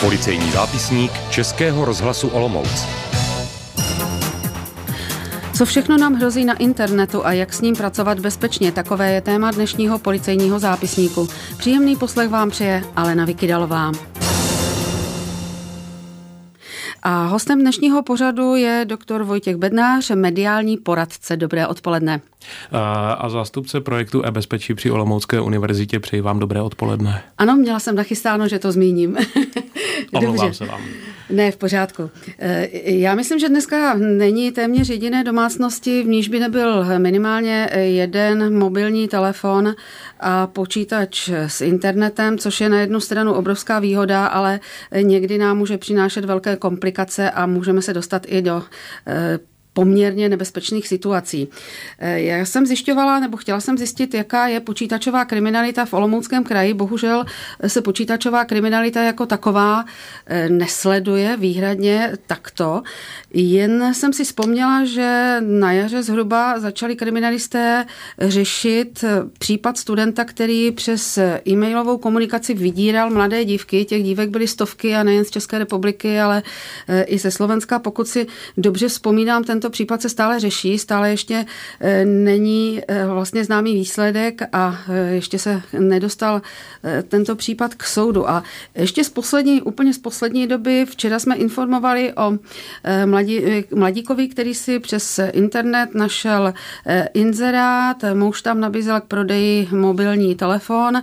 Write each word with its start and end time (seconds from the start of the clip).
Policejní 0.00 0.50
zápisník 0.50 1.12
Českého 1.30 1.84
rozhlasu 1.84 2.28
Olomouc. 2.28 2.86
Co 5.56 5.66
všechno 5.66 5.98
nám 5.98 6.14
hrozí 6.14 6.44
na 6.44 6.56
internetu 6.56 7.26
a 7.26 7.32
jak 7.32 7.52
s 7.52 7.60
ním 7.60 7.76
pracovat 7.76 8.20
bezpečně, 8.20 8.72
takové 8.72 9.12
je 9.12 9.20
téma 9.20 9.50
dnešního 9.50 9.98
policejního 9.98 10.58
zápisníku. 10.58 11.28
Příjemný 11.56 11.96
poslech 11.96 12.28
vám 12.28 12.50
přeje 12.50 12.84
Alena 12.96 13.24
Vikidalová. 13.24 13.92
A 17.02 17.26
hostem 17.26 17.60
dnešního 17.60 18.02
pořadu 18.02 18.54
je 18.54 18.84
doktor 18.88 19.22
Vojtěch 19.22 19.56
Bednář, 19.56 20.10
mediální 20.10 20.76
poradce. 20.76 21.36
Dobré 21.36 21.66
odpoledne. 21.66 22.20
A, 22.72 23.12
a 23.12 23.28
zástupce 23.28 23.80
projektu 23.80 24.22
e-bezpečí 24.24 24.74
při 24.74 24.90
Olomoucké 24.90 25.40
univerzitě. 25.40 26.00
Přeji 26.00 26.20
vám 26.20 26.38
dobré 26.38 26.62
odpoledne. 26.62 27.22
Ano, 27.38 27.56
měla 27.56 27.80
jsem 27.80 27.96
nachystáno, 27.96 28.48
že 28.48 28.58
to 28.58 28.72
zmíním. 28.72 29.16
Omlouvám 30.12 30.54
se 30.54 30.66
vám. 30.66 30.80
Ne, 31.30 31.50
v 31.50 31.56
pořádku. 31.56 32.10
E, 32.38 32.68
já 32.84 33.14
myslím, 33.14 33.38
že 33.38 33.48
dneska 33.48 33.94
není 33.94 34.52
téměř 34.52 34.88
jediné 34.88 35.24
domácnosti, 35.24 36.02
v 36.02 36.06
níž 36.06 36.28
by 36.28 36.40
nebyl 36.40 36.98
minimálně 36.98 37.70
jeden 37.74 38.58
mobilní 38.58 39.08
telefon 39.08 39.74
a 40.20 40.46
počítač 40.46 41.28
s 41.28 41.60
internetem, 41.60 42.38
což 42.38 42.60
je 42.60 42.68
na 42.68 42.80
jednu 42.80 43.00
stranu 43.00 43.32
obrovská 43.32 43.78
výhoda, 43.78 44.26
ale 44.26 44.60
někdy 45.02 45.38
nám 45.38 45.58
může 45.58 45.78
přinášet 45.78 46.24
velké 46.24 46.56
komplikace 46.56 47.30
a 47.30 47.46
můžeme 47.46 47.82
se 47.82 47.94
dostat 47.94 48.22
i 48.26 48.42
do 48.42 48.62
e, 49.06 49.38
poměrně 49.72 50.28
nebezpečných 50.28 50.88
situací. 50.88 51.48
Eh, 51.98 52.20
já 52.20 52.44
jsem 52.44 52.66
zjišťovala, 52.66 53.20
nebo 53.20 53.36
chtěla 53.36 53.60
jsem 53.60 53.78
zjistit, 53.78 54.14
jaká 54.14 54.46
je 54.46 54.60
počítačová 54.60 55.24
kriminalita 55.24 55.84
v 55.84 55.92
Olomouckém 55.92 56.44
kraji. 56.44 56.74
Bohužel 56.74 57.24
se 57.66 57.82
počítačová 57.82 58.44
kriminalita 58.44 59.02
jako 59.02 59.26
taková 59.26 59.84
eh, 60.26 60.48
nesleduje 60.48 61.36
výhradně 61.36 62.12
takto. 62.26 62.82
Jen 63.34 63.94
jsem 63.94 64.12
si 64.12 64.24
vzpomněla, 64.24 64.84
že 64.84 65.36
na 65.40 65.72
jaře 65.72 66.02
zhruba 66.02 66.58
začali 66.58 66.96
kriminalisté 66.96 67.84
řešit 68.18 69.04
případ 69.38 69.78
studenta, 69.78 70.24
který 70.24 70.72
přes 70.72 71.18
e-mailovou 71.48 71.98
komunikaci 71.98 72.54
vydíral 72.54 73.10
mladé 73.10 73.44
dívky. 73.44 73.84
Těch 73.84 74.02
dívek 74.02 74.30
byly 74.30 74.46
stovky 74.46 74.94
a 74.94 75.02
nejen 75.02 75.24
z 75.24 75.30
České 75.30 75.58
republiky, 75.58 76.20
ale 76.20 76.42
eh, 76.88 77.02
i 77.02 77.18
ze 77.18 77.30
Slovenska. 77.30 77.78
Pokud 77.78 78.08
si 78.08 78.26
dobře 78.56 78.88
vzpomínám, 78.88 79.44
tento 79.44 79.69
případ 79.70 80.02
se 80.02 80.08
stále 80.08 80.40
řeší, 80.40 80.78
stále 80.78 81.10
ještě 81.10 81.46
eh, 81.80 82.04
není 82.04 82.82
eh, 82.88 83.06
vlastně 83.06 83.44
známý 83.44 83.74
výsledek 83.74 84.42
a 84.52 84.78
eh, 84.88 85.14
ještě 85.14 85.38
se 85.38 85.62
nedostal 85.78 86.42
tento 87.08 87.36
případ 87.36 87.74
k 87.74 87.84
soudu. 87.84 88.30
A 88.30 88.42
ještě 88.74 89.04
z 89.04 89.10
poslední, 89.10 89.62
úplně 89.62 89.94
z 89.94 89.98
poslední 89.98 90.46
doby, 90.46 90.86
včera 90.90 91.18
jsme 91.18 91.36
informovali 91.36 92.12
o 92.16 92.38
mladí, 93.06 93.64
mladíkovi, 93.74 94.28
který 94.28 94.54
si 94.54 94.78
přes 94.78 95.20
internet 95.32 95.94
našel 95.94 96.54
inzerát, 97.14 97.96
muž 98.14 98.42
tam 98.42 98.60
nabízel 98.60 99.00
k 99.00 99.04
prodeji 99.04 99.68
mobilní 99.72 100.34
telefon. 100.34 101.02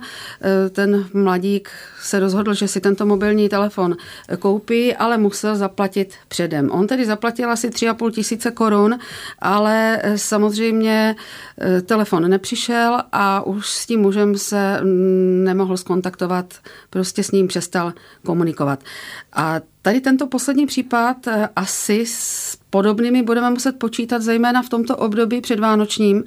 Ten 0.72 1.06
mladík 1.14 1.70
se 2.02 2.20
rozhodl, 2.20 2.54
že 2.54 2.68
si 2.68 2.80
tento 2.80 3.06
mobilní 3.06 3.48
telefon 3.48 3.96
koupí, 4.38 4.94
ale 4.94 5.18
musel 5.18 5.56
zaplatit 5.56 6.14
předem. 6.28 6.70
On 6.70 6.86
tedy 6.86 7.06
zaplatil 7.06 7.50
asi 7.50 7.68
3,5 7.68 8.10
tisíce 8.10 8.47
korun, 8.50 8.98
ale 9.38 9.98
eh, 10.02 10.18
samozřejmě 10.18 11.16
eh, 11.60 11.82
telefon 11.82 12.30
nepřišel 12.30 12.98
a 13.12 13.46
už 13.46 13.66
s 13.66 13.86
tím 13.86 14.00
mužem 14.00 14.38
se 14.38 14.80
mm, 14.82 15.44
nemohl 15.44 15.76
skontaktovat, 15.76 16.54
prostě 16.90 17.22
s 17.22 17.30
ním 17.30 17.48
přestal 17.48 17.92
komunikovat. 18.26 18.84
A 19.32 19.60
tady 19.82 20.00
tento 20.00 20.26
poslední 20.26 20.66
případ 20.66 21.26
eh, 21.26 21.48
asi 21.56 22.04
s 22.06 22.58
podobnými 22.70 23.22
budeme 23.22 23.50
muset 23.50 23.78
počítat, 23.78 24.22
zejména 24.22 24.62
v 24.62 24.68
tomto 24.68 24.96
období 24.96 25.40
předvánočním, 25.40 26.24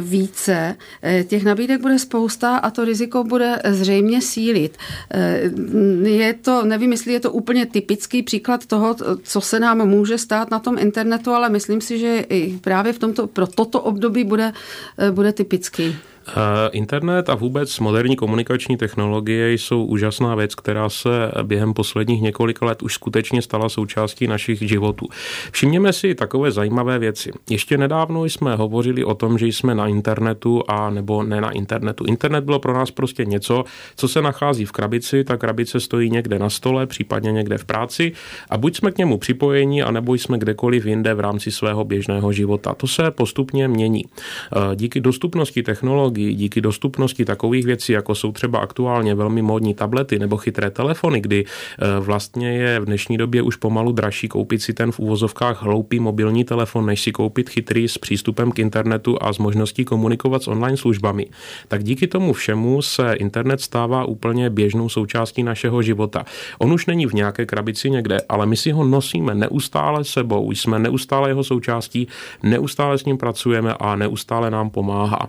více. 0.00 0.76
Eh, 1.02 1.24
těch 1.24 1.44
nabídek 1.44 1.80
bude 1.80 1.98
spousta 1.98 2.56
a 2.56 2.70
to 2.70 2.84
riziko 2.84 3.24
bude 3.24 3.62
zřejmě 3.68 4.22
sílit. 4.22 4.76
Eh, 5.10 5.40
je 6.08 6.34
to, 6.34 6.64
nevím, 6.64 6.92
jestli 6.92 7.12
je 7.12 7.20
to 7.20 7.32
úplně 7.32 7.66
typický 7.66 8.22
příklad 8.22 8.66
toho, 8.66 8.96
co 9.22 9.40
se 9.40 9.60
nám 9.60 9.88
může 9.88 10.18
stát 10.18 10.50
na 10.50 10.58
tom 10.58 10.78
internetu, 10.78 11.30
ale 11.30 11.48
myslím 11.48 11.80
si, 11.80 11.98
že 11.98 12.24
i 12.28 12.58
právě 12.60 12.92
v 12.92 12.98
tomto, 12.98 13.26
pro 13.26 13.46
toto 13.46 13.80
období 13.80 14.24
bude, 14.24 14.52
bude 15.10 15.32
typický. 15.32 15.96
Eh, 16.28 16.68
internet 16.72 17.28
a 17.28 17.34
vůbec 17.34 17.78
moderní 17.78 18.16
komunikační 18.16 18.76
technologie 18.76 19.52
jsou 19.52 19.84
úžasná 19.84 20.34
věc, 20.34 20.54
která 20.54 20.88
se 20.88 21.10
během 21.42 21.74
posledních 21.74 22.22
několika 22.22 22.66
let 22.66 22.82
už 22.82 22.94
skutečně 22.94 23.42
stala 23.42 23.68
součástí 23.68 24.26
našich 24.26 24.62
životů. 24.62 25.06
Všimněme 25.52 25.92
si 25.92 26.14
takové 26.14 26.50
zajímavé 26.50 26.98
věci. 26.98 27.30
Ještě 27.50 27.78
nedávno 27.78 28.24
jsme 28.24 28.56
hovořili 28.56 29.04
o 29.04 29.14
tom, 29.14 29.38
že 29.38 29.46
jsme 29.46 29.74
na 29.74 29.86
internetu 29.86 30.62
a 30.68 30.90
nebo 30.90 31.22
ne 31.22 31.40
na 31.40 31.50
internetu. 31.50 32.04
Internet 32.04 32.44
bylo 32.44 32.58
pro 32.58 32.74
nás 32.74 32.90
prostě 32.90 33.24
něco, 33.24 33.64
co 33.96 34.08
se 34.08 34.22
nachází 34.22 34.64
v 34.64 34.72
krabici, 34.72 35.24
ta 35.24 35.36
krabice 35.36 35.80
stojí 35.80 36.10
někde 36.10 36.38
na 36.38 36.50
stole, 36.50 36.86
případně 36.86 37.32
někde 37.32 37.58
v 37.58 37.64
práci 37.64 38.12
a 38.50 38.58
buď 38.58 38.76
jsme 38.76 38.90
k 38.90 38.98
němu 38.98 39.18
připojeni, 39.18 39.82
anebo 39.82 40.14
jsme 40.14 40.38
kdekoliv 40.38 40.86
jinde 40.86 41.14
v 41.14 41.20
rámci 41.20 41.50
svého 41.50 41.84
běžného 41.84 42.32
života. 42.32 42.74
To 42.74 42.86
se 42.86 43.10
postupně 43.10 43.68
mění. 43.68 44.04
Eh, 44.04 44.76
díky 44.76 45.00
dostupnosti 45.00 45.62
technologií 45.62 46.17
technologií, 46.18 46.34
díky 46.34 46.60
dostupnosti 46.60 47.24
takových 47.24 47.66
věcí, 47.66 47.92
jako 47.92 48.14
jsou 48.14 48.32
třeba 48.32 48.58
aktuálně 48.58 49.14
velmi 49.14 49.42
módní 49.42 49.74
tablety 49.74 50.18
nebo 50.18 50.36
chytré 50.36 50.70
telefony, 50.70 51.20
kdy 51.20 51.44
eh, 51.44 52.00
vlastně 52.00 52.52
je 52.52 52.80
v 52.80 52.84
dnešní 52.84 53.16
době 53.16 53.42
už 53.42 53.56
pomalu 53.56 53.92
dražší 53.92 54.28
koupit 54.28 54.62
si 54.62 54.72
ten 54.74 54.92
v 54.92 54.98
úvozovkách 54.98 55.62
hloupý 55.62 56.00
mobilní 56.00 56.44
telefon, 56.44 56.86
než 56.86 57.02
si 57.02 57.12
koupit 57.12 57.50
chytrý 57.50 57.88
s 57.88 57.98
přístupem 57.98 58.52
k 58.52 58.58
internetu 58.58 59.16
a 59.20 59.32
s 59.32 59.38
možností 59.38 59.84
komunikovat 59.84 60.42
s 60.42 60.48
online 60.48 60.76
službami. 60.76 61.26
Tak 61.68 61.84
díky 61.84 62.06
tomu 62.06 62.32
všemu 62.32 62.82
se 62.82 63.14
internet 63.14 63.60
stává 63.60 64.04
úplně 64.04 64.50
běžnou 64.50 64.88
součástí 64.88 65.42
našeho 65.42 65.82
života. 65.82 66.24
On 66.58 66.72
už 66.72 66.86
není 66.86 67.06
v 67.06 67.14
nějaké 67.14 67.46
krabici 67.46 67.90
někde, 67.90 68.20
ale 68.28 68.46
my 68.46 68.56
si 68.56 68.70
ho 68.70 68.84
nosíme 68.84 69.34
neustále 69.34 70.04
sebou, 70.04 70.50
jsme 70.52 70.78
neustále 70.78 71.30
jeho 71.30 71.44
součástí, 71.44 72.08
neustále 72.42 72.98
s 72.98 73.04
ním 73.04 73.18
pracujeme 73.18 73.74
a 73.74 73.96
neustále 73.96 74.50
nám 74.50 74.70
pomáhá. 74.70 75.28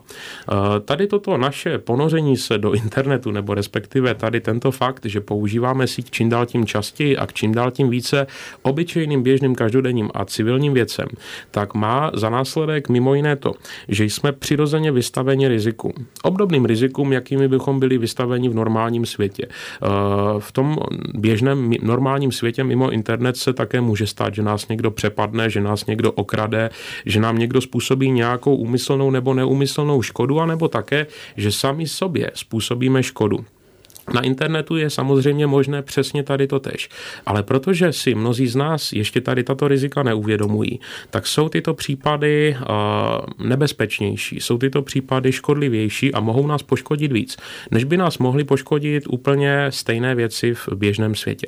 Tady 0.86 1.08
toto 1.08 1.38
naše 1.38 1.78
ponoření 1.78 2.38
se 2.38 2.58
do 2.58 2.72
internetu, 2.72 3.32
nebo 3.32 3.54
respektive 3.54 4.16
tady 4.16 4.42
tento 4.42 4.72
fakt, 4.72 5.06
že 5.06 5.22
používáme 5.22 5.88
síť 5.88 6.12
čím 6.12 6.30
dál 6.30 6.46
tím 6.46 6.66
častěji 6.66 7.18
a 7.18 7.26
čím 7.26 7.54
dál 7.54 7.72
tím 7.72 7.90
více 7.90 8.28
obyčejným, 8.62 9.24
běžným, 9.24 9.56
každodenním 9.56 10.10
a 10.14 10.26
civilním 10.26 10.74
věcem, 10.74 11.08
tak 11.52 11.74
má 11.74 12.12
za 12.14 12.30
následek 12.30 12.90
mimo 12.90 13.14
jiné 13.14 13.36
to, 13.36 13.54
že 13.88 14.06
jsme 14.06 14.32
přirozeně 14.32 14.92
vystaveni 14.92 15.48
riziku. 15.48 15.94
Obdobným 16.24 16.66
rizikům, 16.66 17.14
jakými 17.14 17.48
bychom 17.48 17.80
byli 17.80 17.98
vystaveni 17.98 18.50
v 18.50 18.56
normálním 18.56 19.06
světě. 19.06 19.46
Eh, 19.48 19.88
v 20.40 20.52
tom 20.52 20.78
běžném 21.14 21.72
normálním 21.82 22.32
světě 22.32 22.64
mimo 22.64 22.92
internet 22.92 23.38
se 23.38 23.54
také 23.54 23.82
může 23.82 24.08
stát, 24.08 24.36
že 24.36 24.42
nás 24.42 24.68
někdo 24.68 24.92
přepadne, 24.92 25.50
že 25.50 25.62
nás 25.62 25.86
někdo 25.86 26.12
okrade, 26.12 26.70
že 27.06 27.20
nám 27.20 27.38
někdo 27.38 27.62
způsobí 27.62 28.12
nějakou 28.12 28.56
úmyslnou 28.56 29.12
nebo 29.12 29.34
neúmyslnou 29.34 30.02
škodu, 30.02 30.40
anebo 30.40 30.59
také, 30.68 31.08
že 31.38 31.52
sami 31.52 31.88
sobě 31.88 32.32
způsobíme 32.34 33.04
škodu. 33.04 33.46
Na 34.14 34.22
internetu 34.22 34.78
je 34.78 34.90
samozřejmě 34.90 35.48
možné 35.48 35.82
přesně 35.82 36.24
tady 36.24 36.48
to 36.48 36.60
tež. 36.60 36.90
Ale 37.26 37.44
protože 37.44 37.94
si 37.94 38.16
mnozí 38.16 38.48
z 38.48 38.56
nás 38.56 38.94
ještě 38.94 39.22
tady 39.22 39.44
tato 39.44 39.68
rizika 39.68 40.04
neuvědomují, 40.04 40.80
tak 41.10 41.28
jsou 41.28 41.50
tyto 41.50 41.74
případy 41.74 42.58
uh, 42.60 43.48
nebezpečnější, 43.48 44.40
jsou 44.40 44.58
tyto 44.58 44.82
případy 44.82 45.32
škodlivější 45.32 46.14
a 46.14 46.20
mohou 46.20 46.48
nás 46.48 46.64
poškodit 46.64 47.12
víc, 47.12 47.38
než 47.72 47.84
by 47.84 47.98
nás 47.98 48.18
mohly 48.18 48.44
poškodit 48.44 49.04
úplně 49.10 49.66
stejné 49.70 50.16
věci 50.16 50.54
v 50.54 50.70
běžném 50.76 51.16
světě. 51.16 51.48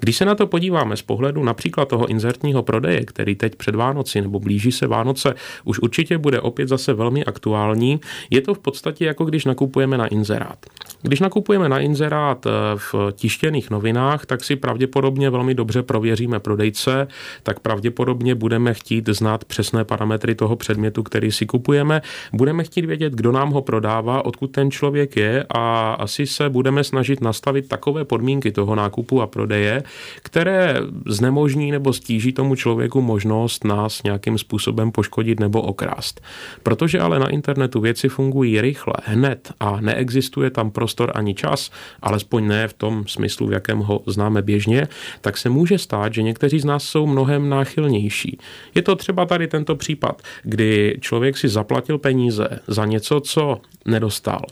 Když 0.00 0.16
se 0.16 0.24
na 0.24 0.34
to 0.34 0.46
podíváme 0.46 0.96
z 0.96 1.02
pohledu 1.02 1.44
například 1.44 1.88
toho 1.88 2.06
inzertního 2.06 2.62
prodeje, 2.62 3.04
který 3.04 3.34
teď 3.34 3.54
před 3.54 3.74
Vánoci 3.74 4.20
nebo 4.20 4.40
blíží 4.40 4.72
se 4.72 4.86
Vánoce, 4.86 5.34
už 5.64 5.78
určitě 5.78 6.18
bude 6.18 6.40
opět 6.40 6.68
zase 6.68 6.92
velmi 6.92 7.24
aktuální, 7.24 8.00
je 8.30 8.40
to 8.40 8.54
v 8.54 8.58
podstatě 8.58 9.04
jako 9.04 9.24
když 9.24 9.44
nakupujeme 9.44 9.98
na 9.98 10.06
inzerát. 10.06 10.66
Když 11.02 11.20
nakupujeme 11.20 11.68
na 11.68 11.78
inzerát, 11.78 12.46
eh, 12.46 12.50
v 12.76 12.94
tištěných 13.12 13.70
novinách, 13.70 14.26
tak 14.26 14.44
si 14.44 14.56
pravděpodobně 14.56 15.30
velmi 15.30 15.54
dobře 15.54 15.82
prověříme 15.82 16.40
prodejce, 16.40 17.08
tak 17.42 17.60
pravděpodobně 17.60 18.34
budeme 18.34 18.74
chtít 18.74 19.08
znát 19.08 19.44
přesné 19.44 19.84
parametry 19.84 20.34
toho 20.34 20.56
předmětu, 20.56 21.02
který 21.02 21.32
si 21.32 21.46
kupujeme. 21.46 22.02
Budeme 22.32 22.64
chtít 22.64 22.84
vědět, 22.84 23.12
kdo 23.12 23.32
nám 23.32 23.50
ho 23.50 23.62
prodává, 23.62 24.24
odkud 24.24 24.46
ten 24.46 24.70
člověk 24.70 25.16
je 25.16 25.44
a 25.50 25.92
asi 25.92 26.26
se 26.26 26.48
budeme 26.48 26.84
snažit 26.84 27.20
nastavit 27.20 27.68
takové 27.68 28.04
podmínky 28.04 28.52
toho 28.52 28.74
nákupu 28.74 29.22
a 29.22 29.26
prodeje, 29.26 29.82
které 30.22 30.76
znemožní 31.06 31.70
nebo 31.70 31.92
stíží 31.92 32.32
tomu 32.32 32.54
člověku 32.54 33.02
možnost 33.02 33.64
nás 33.64 34.02
nějakým 34.02 34.38
způsobem 34.38 34.92
poškodit 34.92 35.40
nebo 35.40 35.62
okrást. 35.62 36.20
Protože 36.62 37.00
ale 37.00 37.18
na 37.18 37.28
internetu 37.28 37.80
věci 37.80 38.08
fungují 38.08 38.60
rychle, 38.60 38.94
hned 39.04 39.52
a 39.60 39.80
neexistuje 39.80 40.50
tam 40.50 40.70
prostor 40.70 40.89
prostor 40.90 41.12
ani 41.14 41.34
čas, 41.34 41.70
alespoň 42.02 42.46
ne 42.46 42.68
v 42.68 42.72
tom 42.72 43.04
smyslu, 43.06 43.46
v 43.46 43.52
jakém 43.52 43.78
ho 43.78 44.02
známe 44.06 44.42
běžně, 44.42 44.88
tak 45.20 45.38
se 45.38 45.48
může 45.48 45.78
stát, 45.78 46.14
že 46.14 46.22
někteří 46.22 46.60
z 46.60 46.64
nás 46.64 46.84
jsou 46.84 47.06
mnohem 47.06 47.48
náchylnější. 47.48 48.38
Je 48.74 48.82
to 48.82 48.96
třeba 48.96 49.26
tady 49.26 49.48
tento 49.48 49.76
případ, 49.76 50.22
kdy 50.42 50.98
člověk 51.00 51.36
si 51.38 51.48
zaplatil 51.48 51.98
peníze 51.98 52.48
za 52.66 52.84
něco, 52.84 53.20
co 53.20 53.60
nedostal. 53.86 54.42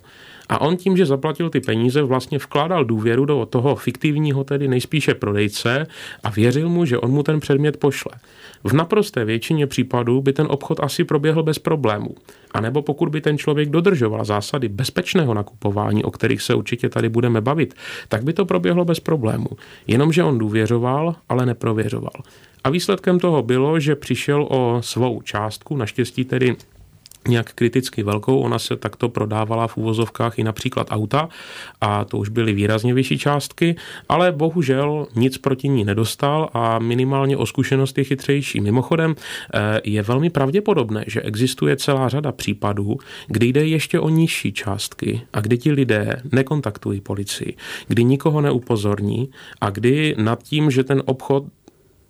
A 0.48 0.60
on 0.60 0.76
tím, 0.76 0.96
že 0.96 1.06
zaplatil 1.06 1.50
ty 1.50 1.60
peníze, 1.60 2.02
vlastně 2.02 2.38
vkládal 2.38 2.84
důvěru 2.84 3.24
do 3.24 3.46
toho 3.46 3.76
fiktivního, 3.76 4.44
tedy 4.44 4.68
nejspíše 4.68 5.14
prodejce 5.14 5.86
a 6.24 6.30
věřil 6.30 6.68
mu, 6.68 6.84
že 6.84 6.98
on 6.98 7.10
mu 7.10 7.22
ten 7.22 7.40
předmět 7.40 7.76
pošle. 7.76 8.12
V 8.64 8.72
naprosté 8.72 9.24
většině 9.24 9.66
případů 9.66 10.20
by 10.20 10.32
ten 10.32 10.46
obchod 10.50 10.80
asi 10.80 11.04
proběhl 11.04 11.42
bez 11.42 11.58
problémů. 11.58 12.14
A 12.50 12.60
nebo 12.60 12.82
pokud 12.82 13.08
by 13.08 13.20
ten 13.20 13.38
člověk 13.38 13.70
dodržoval 13.70 14.24
zásady 14.24 14.68
bezpečného 14.68 15.34
nakupování, 15.34 16.04
o 16.04 16.10
kterých 16.10 16.42
se 16.42 16.54
určitě 16.54 16.88
tady 16.88 17.08
budeme 17.08 17.40
bavit, 17.40 17.74
tak 18.08 18.24
by 18.24 18.32
to 18.32 18.44
proběhlo 18.44 18.84
bez 18.84 19.00
problémů. 19.00 19.48
Jenomže 19.86 20.24
on 20.24 20.38
důvěřoval, 20.38 21.14
ale 21.28 21.46
neprověřoval. 21.46 22.22
A 22.64 22.70
výsledkem 22.70 23.20
toho 23.20 23.42
bylo, 23.42 23.80
že 23.80 23.96
přišel 23.96 24.46
o 24.50 24.78
svou 24.82 25.22
částku, 25.22 25.76
naštěstí 25.76 26.24
tedy 26.24 26.56
nějak 27.28 27.52
kriticky 27.52 28.02
velkou. 28.02 28.38
Ona 28.40 28.58
se 28.58 28.76
takto 28.76 29.08
prodávala 29.08 29.66
v 29.66 29.76
úvozovkách 29.76 30.38
i 30.38 30.44
například 30.44 30.86
auta 30.90 31.28
a 31.80 32.04
to 32.04 32.18
už 32.18 32.28
byly 32.28 32.52
výrazně 32.52 32.94
vyšší 32.94 33.18
částky, 33.18 33.76
ale 34.08 34.32
bohužel 34.32 35.06
nic 35.16 35.38
proti 35.38 35.68
ní 35.68 35.84
nedostal 35.84 36.48
a 36.52 36.78
minimálně 36.78 37.36
o 37.36 37.46
zkušenost 37.46 37.98
je 37.98 38.04
chytřejší. 38.04 38.60
Mimochodem 38.60 39.14
eh, 39.54 39.80
je 39.84 40.02
velmi 40.02 40.30
pravděpodobné, 40.30 41.04
že 41.06 41.20
existuje 41.22 41.76
celá 41.76 42.08
řada 42.08 42.32
případů, 42.32 42.96
kdy 43.26 43.46
jde 43.46 43.66
ještě 43.66 44.00
o 44.00 44.08
nižší 44.08 44.52
částky 44.52 45.20
a 45.32 45.40
kdy 45.40 45.58
ti 45.58 45.72
lidé 45.72 46.22
nekontaktují 46.32 47.00
policii, 47.00 47.56
kdy 47.88 48.04
nikoho 48.04 48.40
neupozorní 48.40 49.30
a 49.60 49.70
kdy 49.70 50.14
nad 50.18 50.42
tím, 50.42 50.70
že 50.70 50.84
ten 50.84 51.02
obchod 51.06 51.44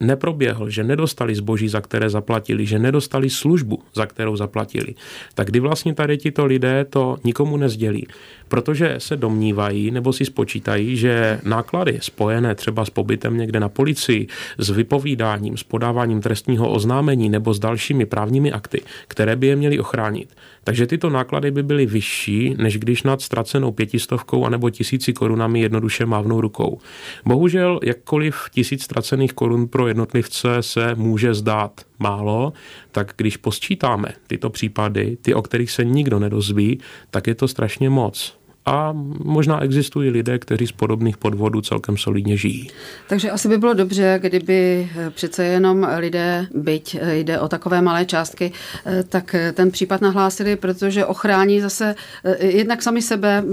neproběhl, 0.00 0.70
že 0.70 0.84
nedostali 0.84 1.34
zboží, 1.34 1.68
za 1.68 1.80
které 1.80 2.10
zaplatili, 2.10 2.66
že 2.66 2.78
nedostali 2.78 3.30
službu, 3.30 3.82
za 3.94 4.06
kterou 4.06 4.36
zaplatili, 4.36 4.94
tak 5.34 5.46
kdy 5.46 5.60
vlastně 5.60 5.94
tady 5.94 6.18
tito 6.18 6.46
lidé 6.46 6.84
to 6.90 7.16
nikomu 7.24 7.56
nezdělí? 7.56 8.06
Protože 8.48 8.94
se 8.98 9.16
domnívají 9.16 9.90
nebo 9.90 10.12
si 10.12 10.24
spočítají, 10.24 10.96
že 10.96 11.40
náklady 11.44 11.98
spojené 12.02 12.54
třeba 12.54 12.84
s 12.84 12.90
pobytem 12.90 13.36
někde 13.36 13.60
na 13.60 13.68
policii, 13.68 14.26
s 14.58 14.70
vypovídáním, 14.70 15.56
s 15.56 15.62
podáváním 15.62 16.20
trestního 16.20 16.72
oznámení 16.72 17.28
nebo 17.28 17.54
s 17.54 17.58
dalšími 17.58 18.06
právními 18.06 18.52
akty, 18.52 18.82
které 19.08 19.36
by 19.36 19.46
je 19.46 19.56
měly 19.56 19.80
ochránit, 19.80 20.36
takže 20.64 20.86
tyto 20.86 21.10
náklady 21.10 21.50
by 21.50 21.62
byly 21.62 21.86
vyšší, 21.86 22.54
než 22.58 22.78
když 22.78 23.02
nad 23.02 23.22
ztracenou 23.22 23.72
pětistovkou 23.72 24.44
anebo 24.44 24.70
tisíci 24.70 25.12
korunami 25.12 25.60
jednoduše 25.60 26.06
mávnou 26.06 26.40
rukou. 26.40 26.80
Bohužel, 27.24 27.80
jakkoliv 27.82 28.36
tisíc 28.50 28.84
ztracených 28.84 29.32
korun 29.32 29.68
pro 29.68 29.87
jednotlivce 29.88 30.48
se 30.60 30.94
může 30.94 31.34
zdát 31.34 31.80
málo, 31.98 32.52
tak 32.92 33.12
když 33.16 33.36
posčítáme 33.36 34.08
tyto 34.26 34.50
případy, 34.50 35.16
ty, 35.22 35.34
o 35.34 35.42
kterých 35.42 35.70
se 35.70 35.84
nikdo 35.84 36.18
nedozví, 36.18 36.80
tak 37.10 37.26
je 37.26 37.34
to 37.34 37.48
strašně 37.48 37.90
moc 37.90 38.38
a 38.68 38.92
možná 39.24 39.62
existují 39.62 40.10
lidé, 40.10 40.38
kteří 40.38 40.66
z 40.66 40.72
podobných 40.72 41.16
podvodů 41.16 41.60
celkem 41.60 41.96
solidně 41.96 42.36
žijí. 42.36 42.70
Takže 43.08 43.30
asi 43.30 43.48
by 43.48 43.58
bylo 43.58 43.74
dobře, 43.74 44.18
kdyby 44.22 44.88
eh, 44.96 45.10
přece 45.10 45.44
jenom 45.44 45.88
lidé, 45.96 46.46
byť 46.54 46.96
eh, 47.00 47.16
jde 47.16 47.40
o 47.40 47.48
takové 47.48 47.82
malé 47.82 48.04
částky, 48.04 48.52
eh, 48.86 49.02
tak 49.02 49.34
ten 49.54 49.70
případ 49.70 50.00
nahlásili, 50.00 50.56
protože 50.56 51.06
ochrání 51.06 51.60
zase 51.60 51.94
jednak 52.40 52.82
sami 52.82 53.02
sebe, 53.02 53.44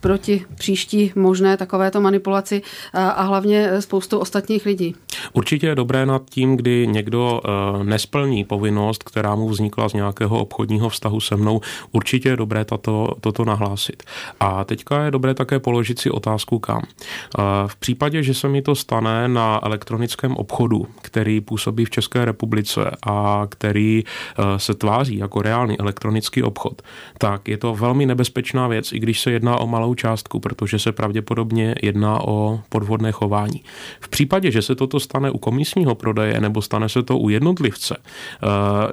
proti 0.00 0.44
příští 0.54 1.12
možné 1.14 1.56
takovéto 1.56 2.00
manipulaci 2.00 2.62
a, 2.92 3.10
a 3.10 3.22
hlavně 3.22 3.82
spoustu 3.82 4.18
ostatních 4.18 4.66
lidí. 4.66 4.94
Určitě 5.32 5.66
je 5.66 5.74
dobré 5.74 6.06
nad 6.06 6.22
tím, 6.30 6.56
kdy 6.56 6.86
někdo 6.86 7.40
eh, 7.44 7.84
nesplní 7.84 8.44
povinnost, 8.44 9.02
která 9.02 9.34
mu 9.34 9.48
vznikla 9.48 9.88
z 9.88 9.92
nějakého 9.92 10.38
obchodního 10.38 10.88
vztahu 10.88 11.20
se 11.20 11.36
mnou, 11.36 11.60
určitě 11.92 12.28
je 12.28 12.36
dobré 12.36 12.64
tato, 12.64 13.14
toto 13.20 13.44
nahlásit. 13.44 14.02
A 14.40 14.64
teďka 14.64 15.04
je 15.04 15.10
dobré 15.10 15.34
také 15.34 15.58
položit 15.58 15.98
si 15.98 16.10
otázku 16.10 16.58
kam. 16.58 16.82
Eh, 16.82 17.42
v 17.66 17.76
případě, 17.76 18.22
že 18.22 18.34
se 18.34 18.48
mi 18.48 18.62
to 18.62 18.74
stane 18.74 19.28
na 19.28 19.60
elektronickém 19.62 20.36
obchodu, 20.36 20.86
který 21.02 21.40
působí 21.40 21.84
v 21.84 21.90
České 21.90 22.24
republice 22.24 22.90
a 23.06 23.46
který 23.48 24.04
eh, 24.04 24.58
se 24.58 24.74
tváří 24.74 25.16
jako 25.16 25.42
reálný 25.42 25.80
elektronický 25.80 26.42
obchod, 26.42 26.82
tak 27.18 27.48
je 27.48 27.58
to 27.58 27.74
velmi 27.74 28.06
nebezpečná 28.06 28.68
věc, 28.68 28.92
i 28.92 28.98
když 28.98 29.20
se 29.20 29.30
jedná 29.30 29.56
o 29.56 29.66
malou 29.66 29.89
malou 29.90 29.94
částku, 29.94 30.40
protože 30.40 30.78
se 30.78 30.92
pravděpodobně 30.92 31.74
jedná 31.82 32.20
o 32.20 32.60
podvodné 32.68 33.12
chování. 33.12 33.62
V 34.00 34.08
případě, 34.08 34.50
že 34.50 34.62
se 34.62 34.74
toto 34.74 35.00
stane 35.00 35.30
u 35.30 35.38
komisního 35.38 35.94
prodeje 35.94 36.40
nebo 36.40 36.62
stane 36.62 36.88
se 36.88 37.02
to 37.02 37.18
u 37.18 37.28
jednotlivce, 37.28 37.96
eh, 37.96 38.46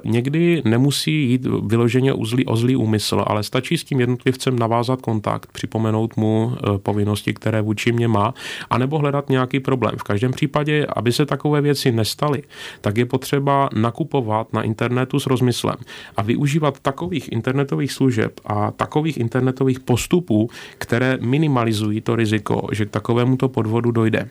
někdy 0.04 0.62
nemusí 0.64 1.30
jít 1.30 1.46
vyloženě 1.46 2.12
o 2.12 2.24
zlý, 2.24 2.46
o 2.46 2.56
zlý 2.56 2.76
úmysl, 2.76 3.24
ale 3.26 3.42
stačí 3.42 3.78
s 3.78 3.84
tím 3.84 4.00
jednotlivcem 4.00 4.58
navázat 4.58 5.00
kontakt, 5.00 5.52
připomenout 5.52 6.16
mu 6.16 6.52
eh, 6.52 6.78
povinnosti, 6.78 7.34
které 7.34 7.62
vůči 7.62 7.92
mě 7.92 8.08
má, 8.08 8.34
anebo 8.70 8.98
hledat 8.98 9.30
nějaký 9.30 9.60
problém. 9.60 9.94
V 9.98 10.02
každém 10.02 10.32
případě, 10.32 10.86
aby 10.96 11.12
se 11.12 11.26
takové 11.26 11.60
věci 11.60 11.92
nestaly, 11.92 12.42
tak 12.80 12.96
je 12.96 13.06
potřeba 13.06 13.68
nakupovat 13.74 14.52
na 14.52 14.62
internetu 14.62 15.20
s 15.20 15.26
rozmyslem 15.26 15.76
a 16.16 16.22
využívat 16.22 16.80
takových 16.80 17.32
internetových 17.32 17.92
služeb 17.92 18.40
a 18.44 18.70
takových 18.70 19.18
internetových 19.18 19.80
postupů, 19.80 20.48
které 20.88 21.18
minimalizují 21.20 22.00
to 22.00 22.16
riziko, 22.16 22.68
že 22.72 22.86
k 22.86 22.90
takovémuto 22.90 23.48
podvodu 23.48 23.90
dojde. 23.90 24.28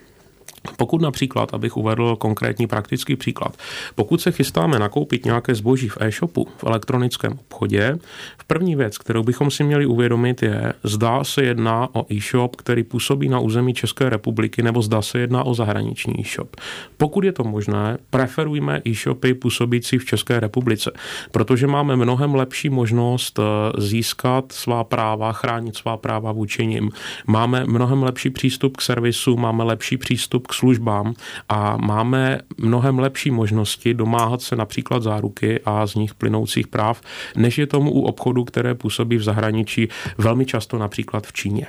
Pokud 0.76 1.02
například, 1.02 1.54
abych 1.54 1.76
uvedl 1.76 2.16
konkrétní 2.16 2.66
praktický 2.66 3.16
příklad, 3.16 3.56
pokud 3.94 4.20
se 4.20 4.32
chystáme 4.32 4.78
nakoupit 4.78 5.24
nějaké 5.24 5.54
zboží 5.54 5.88
v 5.88 5.98
e-shopu, 6.00 6.48
v 6.56 6.64
elektronickém 6.64 7.32
obchodě, 7.32 7.98
v 8.38 8.44
první 8.44 8.76
věc, 8.76 8.98
kterou 8.98 9.22
bychom 9.22 9.50
si 9.50 9.64
měli 9.64 9.86
uvědomit, 9.86 10.42
je, 10.42 10.72
zda 10.82 11.24
se 11.24 11.42
jedná 11.42 11.88
o 11.92 12.12
e-shop, 12.12 12.56
který 12.56 12.82
působí 12.82 13.28
na 13.28 13.38
území 13.38 13.74
České 13.74 14.08
republiky, 14.10 14.62
nebo 14.62 14.82
zda 14.82 15.02
se 15.02 15.18
jedná 15.18 15.44
o 15.44 15.54
zahraniční 15.54 16.20
e-shop. 16.20 16.56
Pokud 16.96 17.24
je 17.24 17.32
to 17.32 17.44
možné, 17.44 17.98
preferujme 18.10 18.82
e-shopy 18.86 19.34
působící 19.34 19.98
v 19.98 20.04
České 20.04 20.40
republice, 20.40 20.92
protože 21.30 21.66
máme 21.66 21.96
mnohem 21.96 22.34
lepší 22.34 22.70
možnost 22.70 23.38
eh, 23.38 23.42
získat 23.80 24.52
svá 24.52 24.84
práva, 24.84 25.32
chránit 25.32 25.76
svá 25.76 25.96
práva 25.96 26.32
vůči 26.32 26.66
nim. 26.66 26.90
Máme 27.26 27.64
mnohem 27.64 28.02
lepší 28.02 28.30
přístup 28.30 28.76
k 28.76 28.82
servisu, 28.82 29.36
máme 29.36 29.64
lepší 29.64 29.96
přístup 29.96 30.46
k 30.46 30.52
službám 30.58 31.14
a 31.48 31.76
máme 31.76 32.38
mnohem 32.58 32.98
lepší 32.98 33.30
možnosti 33.30 33.94
domáhat 33.94 34.42
se 34.42 34.56
například 34.56 35.02
záruky 35.02 35.60
a 35.64 35.86
z 35.86 35.94
nich 35.94 36.14
plynoucích 36.14 36.66
práv, 36.66 37.00
než 37.36 37.58
je 37.58 37.66
tomu 37.66 37.90
u 37.90 38.02
obchodu, 38.02 38.44
které 38.44 38.74
působí 38.74 39.16
v 39.16 39.22
zahraničí, 39.22 39.88
velmi 40.18 40.46
často 40.46 40.78
například 40.78 41.26
v 41.26 41.32
Číně. 41.32 41.66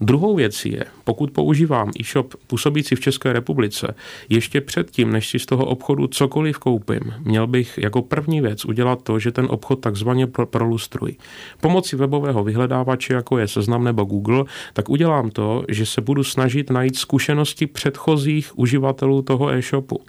Druhou 0.00 0.34
věcí 0.36 0.72
je, 0.72 0.84
pokud 1.04 1.30
používám 1.30 1.90
e-shop 2.00 2.34
působící 2.46 2.94
v 2.94 3.00
České 3.00 3.32
republice, 3.32 3.94
ještě 4.28 4.60
předtím, 4.60 5.12
než 5.12 5.28
si 5.28 5.38
z 5.38 5.46
toho 5.46 5.64
obchodu 5.64 6.06
cokoliv 6.06 6.58
koupím, 6.58 7.00
měl 7.24 7.46
bych 7.46 7.78
jako 7.78 8.02
první 8.02 8.40
věc 8.40 8.64
udělat 8.64 9.02
to, 9.02 9.18
že 9.18 9.32
ten 9.32 9.46
obchod 9.50 9.80
takzvaně 9.80 10.26
prolustruji. 10.26 11.16
Pomocí 11.60 11.96
webového 11.96 12.44
vyhledávače, 12.44 13.14
jako 13.14 13.38
je 13.38 13.48
Seznam 13.48 13.84
nebo 13.84 14.04
Google, 14.04 14.44
tak 14.72 14.88
udělám 14.88 15.30
to, 15.30 15.64
že 15.68 15.86
se 15.86 16.00
budu 16.00 16.24
snažit 16.24 16.70
najít 16.70 16.96
zkušenosti 16.96 17.66
předchozích 17.66 18.58
uživatelů 18.58 19.22
toho 19.22 19.50
e-shopu. 19.50 20.00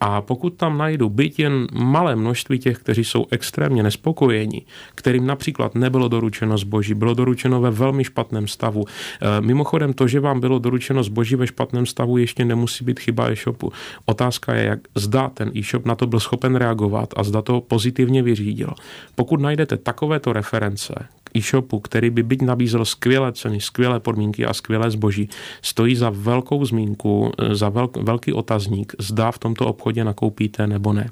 A 0.00 0.20
pokud 0.20 0.50
tam 0.50 0.78
najdu 0.78 1.08
byt 1.08 1.38
jen 1.38 1.66
malé 1.72 2.16
množství 2.16 2.58
těch, 2.58 2.78
kteří 2.78 3.04
jsou 3.04 3.26
extrémně 3.30 3.82
nespokojeni, 3.82 4.62
kterým 4.94 5.26
například 5.26 5.74
nebylo 5.74 6.08
doručeno 6.08 6.58
zboží, 6.58 6.94
bylo 6.94 7.14
doručeno 7.14 7.60
ve 7.60 7.70
velmi 7.70 8.04
špatném 8.04 8.48
stavu. 8.48 8.84
E, 9.22 9.40
mimochodem 9.40 9.92
to, 9.92 10.08
že 10.08 10.20
vám 10.20 10.40
bylo 10.40 10.58
doručeno 10.58 11.02
zboží 11.02 11.36
ve 11.36 11.46
špatném 11.46 11.86
stavu, 11.86 12.18
ještě 12.18 12.44
nemusí 12.44 12.84
být 12.84 13.00
chyba 13.00 13.30
e-shopu. 13.30 13.72
Otázka 14.04 14.54
je, 14.54 14.64
jak 14.64 14.80
zda 14.94 15.28
ten 15.28 15.50
e-shop 15.56 15.86
na 15.86 15.94
to 15.94 16.06
byl 16.06 16.20
schopen 16.20 16.56
reagovat 16.56 17.08
a 17.16 17.24
zda 17.24 17.42
to 17.42 17.60
pozitivně 17.60 18.22
vyřídil. 18.22 18.72
Pokud 19.14 19.40
najdete 19.40 19.76
takovéto 19.76 20.32
reference, 20.32 20.94
e-shopu, 21.36 21.80
který 21.80 22.10
by 22.10 22.22
byť 22.22 22.42
nabízel 22.42 22.84
skvělé 22.84 23.32
ceny, 23.32 23.60
skvělé 23.60 24.00
podmínky 24.00 24.46
a 24.46 24.54
skvělé 24.54 24.90
zboží, 24.90 25.28
stojí 25.62 25.96
za 25.96 26.10
velkou 26.10 26.64
zmínku, 26.64 27.32
za 27.52 27.68
velk, 27.68 27.96
velký 27.96 28.32
otazník, 28.32 28.94
zda 28.98 29.30
v 29.30 29.38
tomto 29.38 29.66
obchodě 29.66 30.04
nakoupíte 30.04 30.66
nebo 30.66 30.92
ne. 30.92 31.10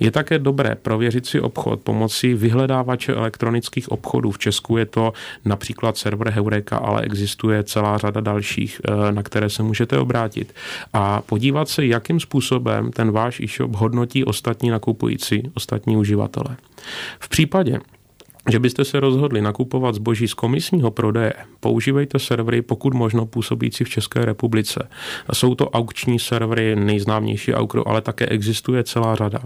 Je 0.00 0.10
také 0.10 0.38
dobré 0.38 0.74
prověřit 0.74 1.26
si 1.26 1.40
obchod 1.40 1.80
pomocí 1.80 2.34
vyhledávače 2.34 3.12
elektronických 3.12 3.92
obchodů. 3.92 4.30
V 4.30 4.38
Česku 4.38 4.76
je 4.76 4.86
to 4.86 5.12
například 5.44 5.96
server 5.96 6.30
Heureka, 6.30 6.76
ale 6.76 7.02
existuje 7.02 7.64
celá 7.64 7.98
řada 7.98 8.20
dalších, 8.20 8.80
eh, 8.84 9.12
na 9.12 9.22
které 9.22 9.50
se 9.50 9.62
můžete 9.62 9.98
obrátit. 9.98 10.54
A 10.92 11.20
podívat 11.20 11.68
se, 11.68 11.86
jakým 11.86 12.20
způsobem 12.20 12.90
ten 12.90 13.10
váš 13.10 13.40
e-shop 13.40 13.76
hodnotí 13.76 14.24
ostatní 14.24 14.70
nakupující, 14.70 15.42
ostatní 15.54 15.96
uživatele. 15.96 16.56
V 17.20 17.28
případě, 17.28 17.80
že 18.50 18.58
byste 18.58 18.84
se 18.84 19.00
rozhodli 19.00 19.42
nakupovat 19.42 19.94
zboží 19.94 20.28
z 20.28 20.34
komisního 20.34 20.90
prodeje, 20.90 21.32
používejte 21.60 22.18
servery 22.18 22.62
pokud 22.62 22.94
možno 22.94 23.26
působící 23.26 23.84
v 23.84 23.88
České 23.88 24.24
republice. 24.24 24.88
Jsou 25.32 25.54
to 25.54 25.70
aukční 25.70 26.18
servery, 26.18 26.76
nejznámější 26.76 27.54
Aukro, 27.54 27.88
ale 27.88 28.00
také 28.00 28.26
existuje 28.26 28.84
celá 28.84 29.14
řada. 29.14 29.38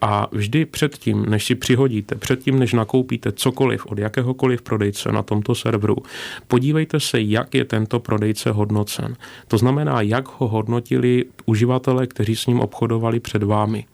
A 0.00 0.28
vždy 0.32 0.64
předtím, 0.64 1.26
než 1.28 1.44
si 1.44 1.54
přihodíte, 1.54 2.14
předtím, 2.14 2.58
než 2.58 2.72
nakoupíte 2.72 3.32
cokoliv 3.32 3.86
od 3.86 3.98
jakéhokoliv 3.98 4.62
prodejce 4.62 5.12
na 5.12 5.22
tomto 5.22 5.54
serveru, 5.54 5.96
podívejte 6.46 7.00
se, 7.00 7.20
jak 7.20 7.54
je 7.54 7.64
tento 7.64 8.00
prodejce 8.00 8.50
hodnocen. 8.50 9.16
To 9.48 9.58
znamená, 9.58 10.00
jak 10.00 10.28
ho 10.40 10.48
hodnotili 10.48 11.24
uživatelé, 11.46 12.06
kteří 12.06 12.36
s 12.36 12.46
ním 12.46 12.60
obchodovali 12.60 13.20
před 13.20 13.42
vámi. 13.42 13.84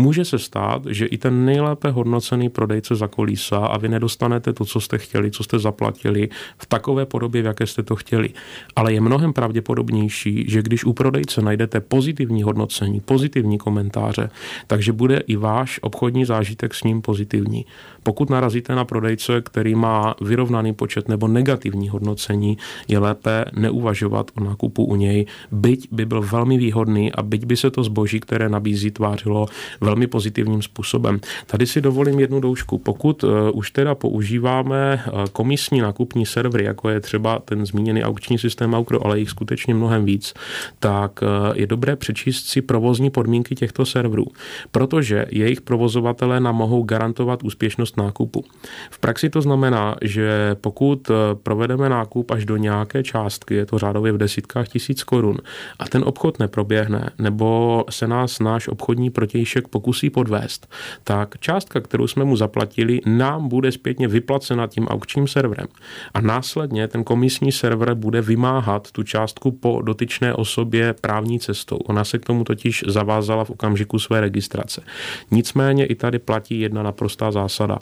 Může 0.00 0.24
se 0.24 0.38
stát, 0.38 0.82
že 0.86 1.06
i 1.06 1.18
ten 1.18 1.44
nejlépe 1.44 1.90
hodnocený 1.90 2.48
prodejce 2.48 2.94
zakolísá 2.94 3.58
a 3.58 3.78
vy 3.78 3.88
nedostanete 3.88 4.52
to, 4.52 4.64
co 4.64 4.80
jste 4.80 4.98
chtěli, 4.98 5.30
co 5.30 5.44
jste 5.44 5.58
zaplatili 5.58 6.28
v 6.58 6.66
takové 6.66 7.06
podobě, 7.06 7.42
v 7.42 7.44
jaké 7.44 7.66
jste 7.66 7.82
to 7.82 7.96
chtěli. 7.96 8.30
Ale 8.76 8.92
je 8.92 9.00
mnohem 9.00 9.32
pravděpodobnější, 9.32 10.44
že 10.48 10.62
když 10.62 10.84
u 10.84 10.92
prodejce 10.92 11.42
najdete 11.42 11.80
pozitivní 11.80 12.42
hodnocení, 12.42 13.00
pozitivní 13.00 13.58
komentáře, 13.58 14.30
takže 14.66 14.92
bude 14.92 15.18
i 15.26 15.36
váš 15.36 15.80
obchodní 15.82 16.24
zážitek 16.24 16.74
s 16.74 16.82
ním 16.82 17.02
pozitivní. 17.02 17.66
Pokud 18.02 18.30
narazíte 18.30 18.74
na 18.74 18.84
prodejce, 18.84 19.40
který 19.40 19.74
má 19.74 20.14
vyrovnaný 20.20 20.74
počet 20.74 21.08
nebo 21.08 21.28
negativní 21.28 21.88
hodnocení, 21.88 22.58
je 22.88 22.98
lépe 22.98 23.44
neuvažovat 23.56 24.30
o 24.36 24.44
nákupu 24.44 24.84
u 24.84 24.96
něj, 24.96 25.26
byť 25.52 25.88
by 25.92 26.04
byl 26.04 26.22
velmi 26.22 26.58
výhodný 26.58 27.12
a 27.12 27.22
byť 27.22 27.44
by 27.44 27.56
se 27.56 27.70
to 27.70 27.84
zboží, 27.84 28.20
které 28.20 28.48
nabízí, 28.48 28.90
tvářilo 28.90 29.46
velmi 29.80 30.06
pozitivním 30.06 30.62
způsobem. 30.62 31.20
Tady 31.46 31.66
si 31.66 31.80
dovolím 31.80 32.20
jednu 32.20 32.40
doušku. 32.40 32.78
Pokud 32.78 33.24
eh, 33.24 33.50
už 33.50 33.70
teda 33.70 33.94
používáme 33.94 35.02
eh, 35.06 35.10
komisní 35.32 35.80
nákupní 35.80 36.26
servery, 36.26 36.64
jako 36.64 36.88
je 36.88 37.00
třeba 37.00 37.38
ten 37.38 37.66
zmíněný 37.66 38.04
aukční 38.04 38.38
systém 38.38 38.74
Aukro, 38.74 39.06
ale 39.06 39.18
jich 39.18 39.30
skutečně 39.30 39.74
mnohem 39.74 40.04
víc, 40.04 40.34
tak 40.78 41.20
eh, 41.22 41.26
je 41.54 41.66
dobré 41.66 41.96
přečíst 41.96 42.46
si 42.46 42.62
provozní 42.62 43.10
podmínky 43.10 43.54
těchto 43.54 43.86
serverů, 43.86 44.26
protože 44.70 45.26
jejich 45.30 45.60
provozovatelé 45.60 46.40
nám 46.40 46.56
mohou 46.56 46.82
garantovat 46.82 47.42
úspěšnost 47.42 47.89
nákupu. 47.96 48.44
V 48.90 48.98
praxi 48.98 49.30
to 49.30 49.42
znamená, 49.42 49.96
že 50.02 50.56
pokud 50.60 51.10
provedeme 51.42 51.88
nákup 51.88 52.30
až 52.30 52.44
do 52.44 52.56
nějaké 52.56 53.02
částky, 53.02 53.54
je 53.54 53.66
to 53.66 53.78
řádově 53.78 54.12
v 54.12 54.18
desítkách 54.18 54.68
tisíc 54.68 55.02
korun, 55.02 55.36
a 55.78 55.88
ten 55.88 56.02
obchod 56.06 56.38
neproběhne, 56.38 57.10
nebo 57.18 57.84
se 57.90 58.06
nás 58.06 58.40
náš 58.40 58.68
obchodní 58.68 59.10
protějšek 59.10 59.68
pokusí 59.68 60.10
podvést, 60.10 60.70
tak 61.04 61.38
částka, 61.38 61.80
kterou 61.80 62.06
jsme 62.06 62.24
mu 62.24 62.36
zaplatili, 62.36 63.00
nám 63.06 63.48
bude 63.48 63.72
zpětně 63.72 64.08
vyplacena 64.08 64.66
tím 64.66 64.88
aukčním 64.88 65.28
serverem. 65.28 65.66
A 66.14 66.20
následně 66.20 66.88
ten 66.88 67.04
komisní 67.04 67.52
server 67.52 67.94
bude 67.94 68.20
vymáhat 68.20 68.90
tu 68.90 69.02
částku 69.02 69.50
po 69.50 69.82
dotyčné 69.82 70.34
osobě 70.34 70.94
právní 71.00 71.40
cestou. 71.40 71.76
Ona 71.76 72.04
se 72.04 72.18
k 72.18 72.24
tomu 72.24 72.44
totiž 72.44 72.84
zavázala 72.86 73.44
v 73.44 73.50
okamžiku 73.50 73.98
své 73.98 74.20
registrace. 74.20 74.82
Nicméně 75.30 75.86
i 75.86 75.94
tady 75.94 76.18
platí 76.18 76.60
jedna 76.60 76.82
naprostá 76.82 77.30
zásada. 77.30 77.78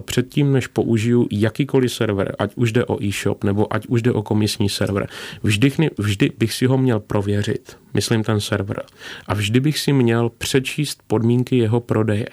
Předtím, 0.00 0.52
než 0.52 0.66
použiju 0.66 1.28
jakýkoliv 1.30 1.92
server, 1.92 2.36
ať 2.38 2.52
už 2.54 2.72
jde 2.72 2.84
o 2.84 3.02
e-shop 3.04 3.44
nebo 3.44 3.72
ať 3.72 3.86
už 3.86 4.02
jde 4.02 4.12
o 4.12 4.22
komisní 4.22 4.68
server, 4.68 5.06
vždy, 5.42 5.72
vždy 5.98 6.32
bych 6.38 6.52
si 6.52 6.66
ho 6.66 6.78
měl 6.78 7.00
prověřit 7.00 7.76
myslím 7.94 8.22
ten 8.22 8.40
server. 8.40 8.82
A 9.26 9.34
vždy 9.34 9.60
bych 9.60 9.78
si 9.78 9.92
měl 9.92 10.30
přečíst 10.38 11.02
podmínky 11.06 11.56
jeho 11.56 11.80
prodeje. 11.80 12.26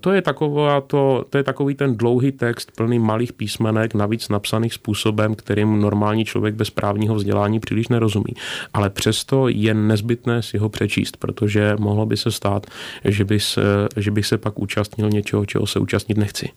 To 0.00 0.12
je, 0.12 0.22
taková, 0.22 0.80
to, 0.80 1.24
to 1.30 1.38
je 1.38 1.44
takový 1.44 1.74
ten 1.74 1.96
dlouhý 1.96 2.32
text 2.32 2.72
plný 2.76 2.98
malých 2.98 3.32
písmenek, 3.32 3.94
navíc 3.94 4.28
napsaných 4.28 4.74
způsobem, 4.74 5.34
kterým 5.34 5.80
normální 5.80 6.24
člověk 6.24 6.54
bez 6.54 6.70
právního 6.70 7.14
vzdělání 7.14 7.60
příliš 7.60 7.88
nerozumí. 7.88 8.34
Ale 8.74 8.90
přesto 8.90 9.48
je 9.48 9.74
nezbytné 9.74 10.42
si 10.42 10.58
ho 10.58 10.68
přečíst, 10.68 11.16
protože 11.16 11.76
mohlo 11.78 12.06
by 12.06 12.16
se 12.16 12.30
stát, 12.30 12.66
že, 13.04 13.24
by 13.24 13.40
se, 13.40 13.62
že 13.96 14.10
bych 14.10 14.26
se 14.26 14.38
pak 14.38 14.58
účastnil 14.58 15.10
něčeho, 15.10 15.46
čeho 15.46 15.66
se 15.66 15.78
účastnit 15.78 16.18
nechci. 16.28 16.50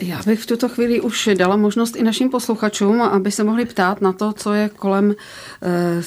Já 0.00 0.20
bych 0.26 0.42
v 0.42 0.46
tuto 0.46 0.68
chvíli 0.68 1.00
už 1.00 1.28
dala 1.34 1.56
možnost 1.56 1.96
i 1.96 2.02
našim 2.02 2.30
posluchačům, 2.30 3.02
aby 3.02 3.30
se 3.30 3.44
mohli 3.44 3.64
ptát 3.64 4.00
na 4.00 4.12
to, 4.12 4.32
co 4.32 4.52
je 4.52 4.68
kolem 4.68 5.14
eh, 5.62 6.02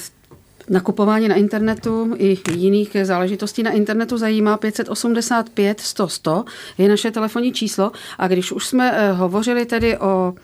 Nakupování 0.68 1.28
na 1.28 1.34
internetu 1.34 2.14
i 2.16 2.38
jiných 2.50 2.96
záležitostí 3.02 3.62
na 3.62 3.70
internetu 3.70 4.18
zajímá 4.18 4.56
585 4.56 5.80
100 5.80 6.08
100 6.08 6.44
je 6.78 6.88
naše 6.88 7.10
telefonní 7.10 7.52
číslo 7.52 7.92
a 8.18 8.28
když 8.28 8.52
už 8.52 8.66
jsme 8.66 8.92
eh, 8.92 9.12
hovořili 9.12 9.66
tedy 9.66 9.98
o 9.98 10.34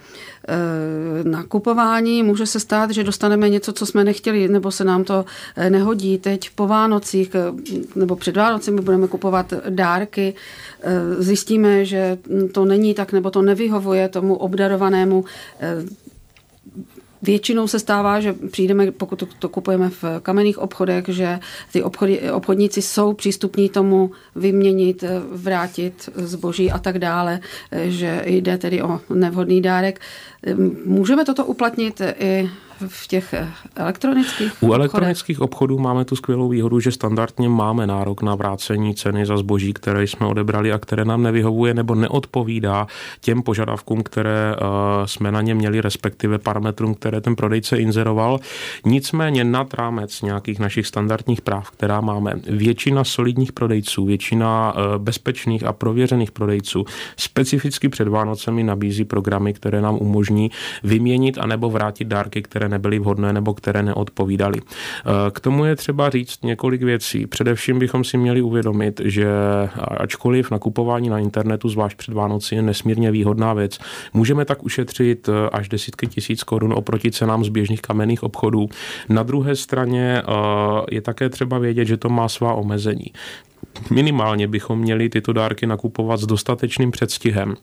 nakupování, 1.25 2.23
může 2.23 2.47
se 2.47 2.61
stát, 2.61 2.91
že 2.91 3.05
dostaneme 3.05 3.49
něco, 3.49 3.73
co 3.73 3.87
jsme 3.87 4.05
nechtěli, 4.05 4.49
nebo 4.49 4.71
se 4.71 4.85
nám 4.85 5.05
to 5.05 5.25
eh, 5.57 5.71
nehodí. 5.71 6.19
Teď 6.19 6.51
po 6.51 6.67
Vánocích 6.67 7.37
nebo 7.97 8.17
před 8.17 8.37
Vánocemi 8.37 8.81
budeme 8.81 9.09
kupovat 9.09 9.53
dárky, 9.69 10.35
zjistíme, 11.19 11.85
že 11.85 12.19
to 12.53 12.65
není 12.65 12.95
tak, 12.95 13.13
nebo 13.13 13.31
to 13.31 13.43
nevyhovuje 13.43 14.09
tomu 14.09 14.35
obdarovanému 14.35 15.25
Většinou 17.23 17.69
se 17.69 17.79
stává, 17.79 18.21
že 18.21 18.33
přijdeme, 18.33 18.91
pokud 18.93 19.19
to, 19.19 19.27
to 19.39 19.49
kupujeme 19.49 19.91
v 19.91 20.05
kamenných 20.23 20.59
obchodech, 20.59 21.05
že 21.09 21.39
ty 21.73 21.83
obchody, 21.83 22.31
obchodníci 22.33 22.83
jsou 22.83 23.13
přístupní 23.13 23.69
tomu 23.69 24.11
vyměnit, 24.37 25.05
vrátit 25.33 26.09
zboží 26.15 26.71
a 26.71 26.79
tak 26.79 26.99
dále, 26.99 27.41
že 27.85 28.23
jde 28.27 28.59
tedy 28.59 28.83
o 28.83 29.01
nevhodný 29.15 29.63
dárek. 29.63 30.01
Můžeme 30.85 31.25
toto 31.25 31.45
uplatnit 31.45 32.01
i 32.19 32.51
v 32.89 33.07
těch 33.07 33.35
elektronických 33.77 34.63
U 34.63 34.73
elektronických 34.73 35.41
obchodů 35.41 35.79
máme 35.79 36.05
tu 36.05 36.17
skvělou 36.17 36.49
výhodu, 36.49 36.81
že 36.81 36.93
standardně 36.93 37.49
máme 37.49 37.87
nárok 37.87 38.23
na 38.23 38.35
vrácení 38.35 38.95
ceny 38.95 39.27
za 39.27 39.37
zboží, 39.37 39.73
které 39.73 40.07
jsme 40.07 40.27
odebrali 40.27 40.73
a 40.73 40.79
které 40.79 41.05
nám 41.05 41.23
nevyhovuje 41.23 41.75
nebo 41.75 41.95
neodpovídá 41.95 42.87
těm 43.21 43.43
požadavkům, 43.43 44.03
které 44.03 44.57
uh, 44.57 44.67
jsme 45.05 45.33
na 45.33 45.41
ně 45.41 45.55
měli, 45.55 45.81
respektive 45.81 46.39
parametrům, 46.39 46.95
které 46.95 47.21
ten 47.21 47.37
prodejce 47.37 47.77
inzeroval. 47.77 48.39
Nicméně 48.85 49.45
nad 49.45 49.75
rámec 49.75 50.23
nějakých 50.23 50.59
našich 50.59 50.87
standardních 50.87 51.41
práv, 51.41 51.71
která 51.71 52.01
máme, 52.01 52.33
většina 52.47 53.05
solidních 53.05 53.53
prodejců, 53.53 54.05
většina 54.05 54.75
uh, 54.75 55.03
bezpečných 55.03 55.65
a 55.65 55.73
prověřených 55.73 56.31
prodejců 56.31 56.85
specificky 57.17 57.89
před 57.89 58.09
Vánocemi 58.09 58.63
nabízí 58.63 59.05
programy, 59.05 59.53
které 59.53 59.81
nám 59.81 59.97
umožní 60.01 60.51
vyměnit 60.83 61.39
anebo 61.39 61.71
vrátit 61.71 62.09
dárky, 62.09 62.43
které 62.43 62.69
nebyly 62.71 62.99
vhodné 62.99 63.33
nebo 63.33 63.55
které 63.55 63.83
neodpovídaly. 63.83 64.61
Eh, 64.61 65.31
k 65.31 65.41
tomu 65.41 65.65
je 65.65 65.77
třeba 65.77 66.11
říct 66.11 66.45
několik 66.45 66.83
věcí. 66.83 67.27
Především 67.27 67.79
bychom 67.79 68.05
si 68.05 68.17
měli 68.17 68.43
uvědomit, 68.43 69.01
že 69.05 69.27
ačkoliv 69.99 70.51
nakupování 70.51 71.09
na 71.09 71.19
internetu, 71.19 71.69
zvlášť 71.69 71.97
před 71.97 72.15
Vánoci, 72.15 72.55
je 72.55 72.63
nesmírně 72.63 73.11
výhodná 73.11 73.53
věc, 73.53 73.79
můžeme 74.13 74.45
tak 74.45 74.63
ušetřit 74.63 75.29
eh, 75.29 75.51
až 75.53 75.69
desítky 75.69 76.07
tisíc 76.07 76.43
korun 76.43 76.73
oproti 76.73 77.11
cenám 77.11 77.45
z 77.45 77.49
běžných 77.49 77.83
kamenných 77.83 78.23
obchodů. 78.23 78.69
Na 79.09 79.23
druhé 79.23 79.57
straně 79.57 80.23
eh, 80.23 80.33
je 80.91 81.01
také 81.01 81.29
třeba 81.29 81.59
vědět, 81.59 81.85
že 81.85 81.97
to 81.97 82.09
má 82.09 82.29
svá 82.29 82.55
omezení. 82.55 83.07
Minimálně 83.91 84.49
bychom 84.49 84.79
měli 84.79 85.09
tyto 85.09 85.33
dárky 85.33 85.67
nakupovat 85.67 86.21
s 86.21 86.27
dostatečným 86.27 86.91
předstihem. 86.91 87.55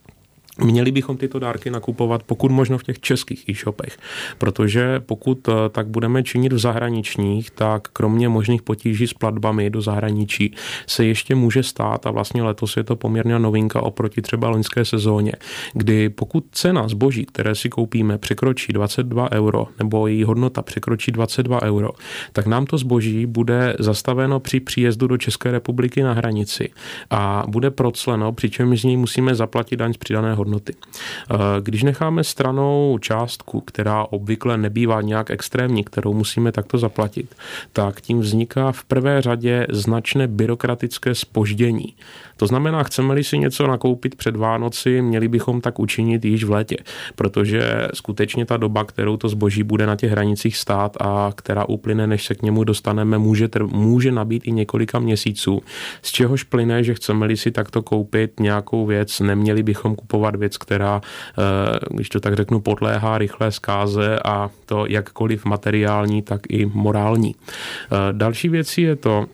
Měli 0.63 0.91
bychom 0.91 1.17
tyto 1.17 1.39
dárky 1.39 1.69
nakupovat 1.69 2.23
pokud 2.23 2.51
možno 2.51 2.77
v 2.77 2.83
těch 2.83 2.99
českých 2.99 3.49
e-shopech, 3.49 3.97
protože 4.37 4.99
pokud 4.99 5.47
eh, 5.47 5.51
tak 5.69 5.87
budeme 5.87 6.23
činit 6.23 6.53
v 6.53 6.59
zahraničních, 6.59 7.51
tak 7.51 7.87
kromě 7.87 8.29
možných 8.29 8.61
potíží 8.61 9.07
s 9.07 9.13
platbami 9.13 9.69
do 9.69 9.81
zahraničí 9.81 10.53
se 10.87 11.05
ještě 11.05 11.35
může 11.35 11.63
stát, 11.63 12.07
a 12.07 12.11
vlastně 12.11 12.43
letos 12.43 12.77
je 12.77 12.83
to 12.83 12.95
poměrně 12.95 13.39
novinka 13.39 13.83
oproti 13.83 14.21
třeba 14.21 14.49
loňské 14.49 14.85
sezóně, 14.85 15.31
kdy 15.73 16.09
pokud 16.09 16.45
cena 16.51 16.87
zboží, 16.87 17.25
které 17.25 17.55
si 17.55 17.69
koupíme, 17.69 18.17
překročí 18.17 18.73
22 18.73 19.31
euro 19.31 19.67
nebo 19.79 20.07
její 20.07 20.23
hodnota 20.23 20.61
překročí 20.61 21.11
22 21.11 21.61
euro, 21.61 21.89
tak 22.33 22.47
nám 22.47 22.65
to 22.65 22.77
zboží 22.77 23.25
bude 23.25 23.75
zastaveno 23.79 24.39
při 24.39 24.59
příjezdu 24.59 25.07
do 25.07 25.17
České 25.17 25.51
republiky 25.51 26.03
na 26.03 26.13
hranici 26.13 26.69
a 27.09 27.43
bude 27.47 27.71
procleno, 27.71 28.31
přičemž 28.31 28.81
z 28.81 28.83
něj 28.83 28.97
musíme 28.97 29.35
zaplatit 29.35 29.75
daň 29.75 29.93
z 29.93 29.97
přidané 29.97 30.33
hodnoty 30.33 30.46
hodnoty. 30.47 30.73
Eh, 30.73 31.35
když 31.61 31.83
necháme 31.83 32.23
stranou 32.23 32.97
částku, 33.01 33.61
která 33.61 34.03
obvykle 34.03 34.57
nebývá 34.57 35.01
nějak 35.01 35.31
extrémní, 35.31 35.83
kterou 35.83 36.13
musíme 36.13 36.51
takto 36.51 36.77
zaplatit, 36.77 37.35
tak 37.73 38.01
tím 38.01 38.19
vzniká 38.19 38.71
v 38.71 38.83
prvé 38.83 39.21
řadě 39.21 39.67
značné 39.69 40.27
byrokratické 40.27 41.15
spoždění. 41.15 41.95
To 42.37 42.47
znamená, 42.47 42.83
chceme-li 42.83 43.23
si 43.23 43.37
něco 43.37 43.67
nakoupit 43.67 44.15
před 44.15 44.35
Vánoci, 44.35 45.01
měli 45.01 45.27
bychom 45.27 45.61
tak 45.61 45.79
učinit 45.79 46.25
již 46.25 46.43
v 46.43 46.51
létě, 46.51 46.77
protože 47.15 47.87
skutečně 47.93 48.45
ta 48.45 48.57
doba, 48.57 48.85
kterou 48.85 49.17
to 49.17 49.29
zboží 49.29 49.63
bude 49.63 49.85
na 49.85 49.95
těch 49.95 50.11
hranicích 50.11 50.57
stát 50.57 50.97
a 51.01 51.31
která 51.35 51.65
uplyne, 51.65 52.07
než 52.07 52.25
se 52.25 52.35
k 52.35 52.41
němu 52.41 52.63
dostaneme, 52.63 53.17
může, 53.17 53.49
může 53.65 54.11
nabít 54.11 54.47
i 54.47 54.51
několika 54.51 54.99
měsíců, 54.99 55.61
z 56.01 56.11
čehož 56.11 56.43
plyne, 56.43 56.83
že 56.83 56.93
chceme-li 56.93 57.37
si 57.37 57.51
takto 57.51 57.81
koupit 57.81 58.39
nějakou 58.39 58.85
věc, 58.85 59.19
neměli 59.19 59.63
bychom 59.63 59.95
kupovat 59.95 60.35
věc, 60.37 60.57
která, 60.57 61.01
když 61.89 62.09
to 62.09 62.19
tak 62.19 62.35
řeknu, 62.35 62.59
podléhá 62.59 63.17
rychlé 63.17 63.51
zkáze 63.51 64.19
a 64.25 64.49
to 64.65 64.85
jakkoliv 64.85 65.45
materiální, 65.45 66.21
tak 66.21 66.41
i 66.49 66.65
morální. 66.65 67.35
Další 68.11 68.49
věcí 68.49 68.81
je 68.81 68.95
to, 68.95 69.25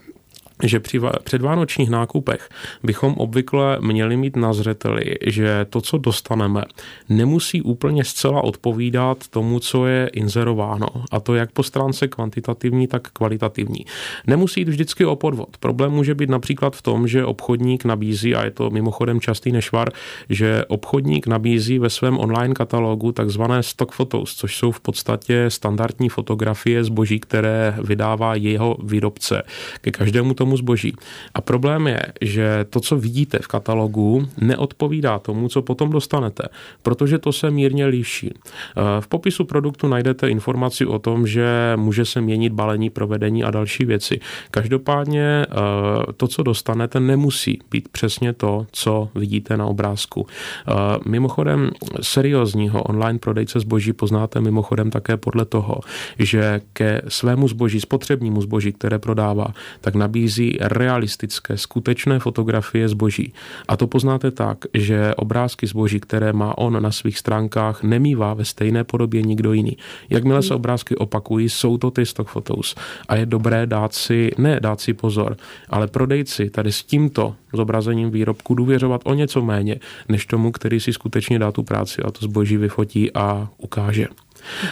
že 0.63 0.79
při 0.79 0.99
předvánočních 1.23 1.89
nákupech 1.89 2.49
bychom 2.83 3.13
obvykle 3.13 3.77
měli 3.81 4.17
mít 4.17 4.35
na 4.35 4.53
zřeteli, 4.53 5.15
že 5.25 5.65
to, 5.69 5.81
co 5.81 5.97
dostaneme, 5.97 6.63
nemusí 7.09 7.61
úplně 7.61 8.03
zcela 8.03 8.43
odpovídat 8.43 9.27
tomu, 9.27 9.59
co 9.59 9.87
je 9.87 10.09
inzerováno. 10.13 10.87
A 11.11 11.19
to 11.19 11.35
jak 11.35 11.51
po 11.51 11.63
stránce 11.63 12.07
kvantitativní, 12.07 12.87
tak 12.87 13.07
kvalitativní. 13.07 13.85
Nemusí 14.27 14.61
jít 14.61 14.69
vždycky 14.69 15.05
o 15.05 15.15
podvod. 15.15 15.57
Problém 15.59 15.91
může 15.91 16.15
být 16.15 16.29
například 16.29 16.75
v 16.75 16.81
tom, 16.81 17.07
že 17.07 17.25
obchodník 17.25 17.85
nabízí, 17.85 18.35
a 18.35 18.43
je 18.43 18.51
to 18.51 18.69
mimochodem 18.69 19.19
častý 19.19 19.51
nešvar, 19.51 19.89
že 20.29 20.65
obchodník 20.67 21.27
nabízí 21.27 21.79
ve 21.79 21.89
svém 21.89 22.19
online 22.19 22.53
katalogu 22.53 23.11
takzvané 23.11 23.63
stock 23.63 23.91
photos, 23.91 24.35
což 24.35 24.57
jsou 24.57 24.71
v 24.71 24.79
podstatě 24.79 25.45
standardní 25.47 26.09
fotografie 26.09 26.83
zboží, 26.83 27.19
které 27.19 27.75
vydává 27.83 28.35
jeho 28.35 28.77
výrobce. 28.83 29.43
Ke 29.81 29.91
každému 29.91 30.33
tomu 30.33 30.52
zboží. 30.57 30.93
A 31.33 31.41
problém 31.41 31.87
je, 31.87 32.01
že 32.21 32.65
to, 32.69 32.79
co 32.79 32.97
vidíte 32.97 33.39
v 33.41 33.47
katalogu, 33.47 34.27
neodpovídá 34.41 35.19
tomu, 35.19 35.49
co 35.49 35.61
potom 35.61 35.89
dostanete, 35.89 36.43
protože 36.81 37.17
to 37.17 37.31
se 37.31 37.51
mírně 37.51 37.85
liší. 37.85 38.33
Eh, 38.33 38.81
v 39.01 39.07
popisu 39.07 39.45
produktu 39.45 39.87
najdete 39.87 40.29
informaci 40.29 40.85
o 40.85 40.99
tom, 40.99 41.27
že 41.27 41.73
může 41.75 42.05
se 42.05 42.21
měnit 42.21 42.53
balení, 42.53 42.89
provedení 42.89 43.43
a 43.43 43.51
další 43.51 43.85
věci. 43.85 44.19
Každopádně 44.51 45.45
eh, 45.45 46.13
to, 46.17 46.27
co 46.27 46.43
dostanete, 46.43 46.99
nemusí 46.99 47.59
být 47.71 47.87
přesně 47.89 48.33
to, 48.33 48.67
co 48.71 49.09
vidíte 49.15 49.57
na 49.57 49.65
obrázku. 49.65 50.27
Eh, 50.27 50.73
mimochodem, 51.05 51.71
seriózního 52.01 52.83
online 52.83 53.19
prodejce 53.19 53.59
zboží 53.59 53.93
poznáte 53.93 54.41
mimochodem 54.41 54.91
také 54.91 55.17
podle 55.17 55.45
toho, 55.45 55.79
že 56.19 56.61
ke 56.73 57.01
svému 57.07 57.47
zboží, 57.47 57.79
spotřebnímu 57.79 58.41
zboží, 58.41 58.73
které 58.73 58.99
prodává, 58.99 59.47
tak 59.81 59.95
nabízí 59.95 60.42
nabízí 60.43 60.57
realistické, 60.61 61.57
skutečné 61.57 62.19
fotografie 62.19 62.87
zboží. 62.89 63.33
A 63.67 63.77
to 63.77 63.87
poznáte 63.87 64.31
tak, 64.31 64.65
že 64.73 65.15
obrázky 65.15 65.67
zboží, 65.67 65.99
které 65.99 66.33
má 66.33 66.57
on 66.57 66.83
na 66.83 66.91
svých 66.91 67.17
stránkách, 67.17 67.83
nemývá 67.83 68.33
ve 68.33 68.45
stejné 68.45 68.83
podobě 68.83 69.21
nikdo 69.21 69.53
jiný. 69.53 69.77
Jakmile 70.09 70.41
se 70.41 70.55
obrázky 70.55 70.95
opakují, 70.95 71.49
jsou 71.49 71.77
to 71.77 71.91
ty 71.91 72.05
stock 72.05 72.29
photos. 72.29 72.75
A 73.07 73.15
je 73.15 73.25
dobré 73.25 73.65
dát 73.67 73.93
si, 73.93 74.31
ne 74.37 74.59
dát 74.59 74.81
si 74.81 74.93
pozor, 74.93 75.37
ale 75.69 75.87
prodejci 75.87 76.49
tady 76.49 76.71
s 76.71 76.83
tímto 76.83 77.35
zobrazením 77.53 78.11
výrobku 78.11 78.55
důvěřovat 78.55 79.01
o 79.05 79.13
něco 79.13 79.41
méně, 79.41 79.79
než 80.09 80.25
tomu, 80.25 80.51
který 80.51 80.79
si 80.79 80.93
skutečně 80.93 81.39
dá 81.39 81.51
tu 81.51 81.63
práci 81.63 82.01
a 82.01 82.11
to 82.11 82.25
zboží 82.25 82.57
vyfotí 82.57 83.13
a 83.13 83.47
ukáže. 83.57 84.07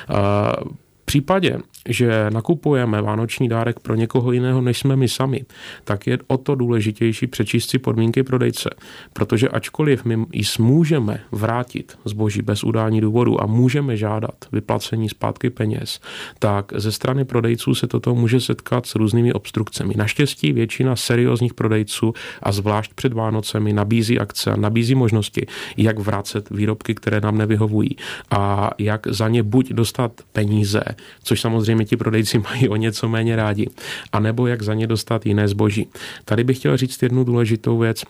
Uh, 0.09 0.71
případě, 1.11 1.57
že 1.89 2.25
nakupujeme 2.29 3.01
vánoční 3.01 3.49
dárek 3.49 3.79
pro 3.79 3.95
někoho 3.95 4.31
jiného, 4.31 4.61
než 4.61 4.79
jsme 4.79 4.95
my 4.95 5.07
sami, 5.07 5.45
tak 5.83 6.07
je 6.07 6.17
o 6.27 6.37
to 6.37 6.55
důležitější 6.55 7.27
přečíst 7.27 7.69
si 7.69 7.79
podmínky 7.79 8.23
prodejce. 8.23 8.69
Protože 9.13 9.49
ačkoliv 9.49 10.05
my 10.05 10.25
můžeme 10.59 11.19
vrátit 11.31 11.97
zboží 12.05 12.41
bez 12.41 12.63
udání 12.63 13.01
důvodu 13.01 13.43
a 13.43 13.45
můžeme 13.45 13.97
žádat 13.97 14.35
vyplacení 14.51 15.09
zpátky 15.09 15.49
peněz, 15.49 15.99
tak 16.39 16.71
ze 16.75 16.91
strany 16.91 17.25
prodejců 17.25 17.75
se 17.75 17.87
toto 17.87 18.15
může 18.15 18.39
setkat 18.39 18.85
s 18.85 18.95
různými 18.95 19.33
obstrukcemi. 19.33 19.93
Naštěstí 19.97 20.53
většina 20.53 20.95
seriózních 20.95 21.53
prodejců 21.53 22.13
a 22.43 22.51
zvlášť 22.51 22.93
před 22.93 23.13
Vánocemi 23.13 23.73
nabízí 23.73 24.19
akce 24.19 24.51
a 24.51 24.55
nabízí 24.55 24.95
možnosti, 24.95 25.45
jak 25.77 25.99
vracet 25.99 26.49
výrobky, 26.49 26.95
které 26.95 27.21
nám 27.21 27.37
nevyhovují 27.37 27.95
a 28.31 28.69
jak 28.77 29.07
za 29.07 29.27
ně 29.27 29.43
buď 29.43 29.69
dostat 29.69 30.11
peníze, 30.31 30.83
což 31.23 31.41
samozřejmě 31.41 31.85
ti 31.85 31.97
prodejci 31.97 32.39
mají 32.39 32.69
o 32.69 32.75
něco 32.75 33.09
méně 33.09 33.35
rádi, 33.35 33.69
anebo 34.11 34.47
jak 34.47 34.61
za 34.61 34.73
ně 34.73 34.87
dostat 34.87 35.25
jiné 35.25 35.47
zboží. 35.47 35.87
Tady 36.25 36.43
bych 36.43 36.57
chtěl 36.57 36.77
říct 36.77 37.03
jednu 37.03 37.23
důležitou 37.23 37.77
věc. 37.77 38.03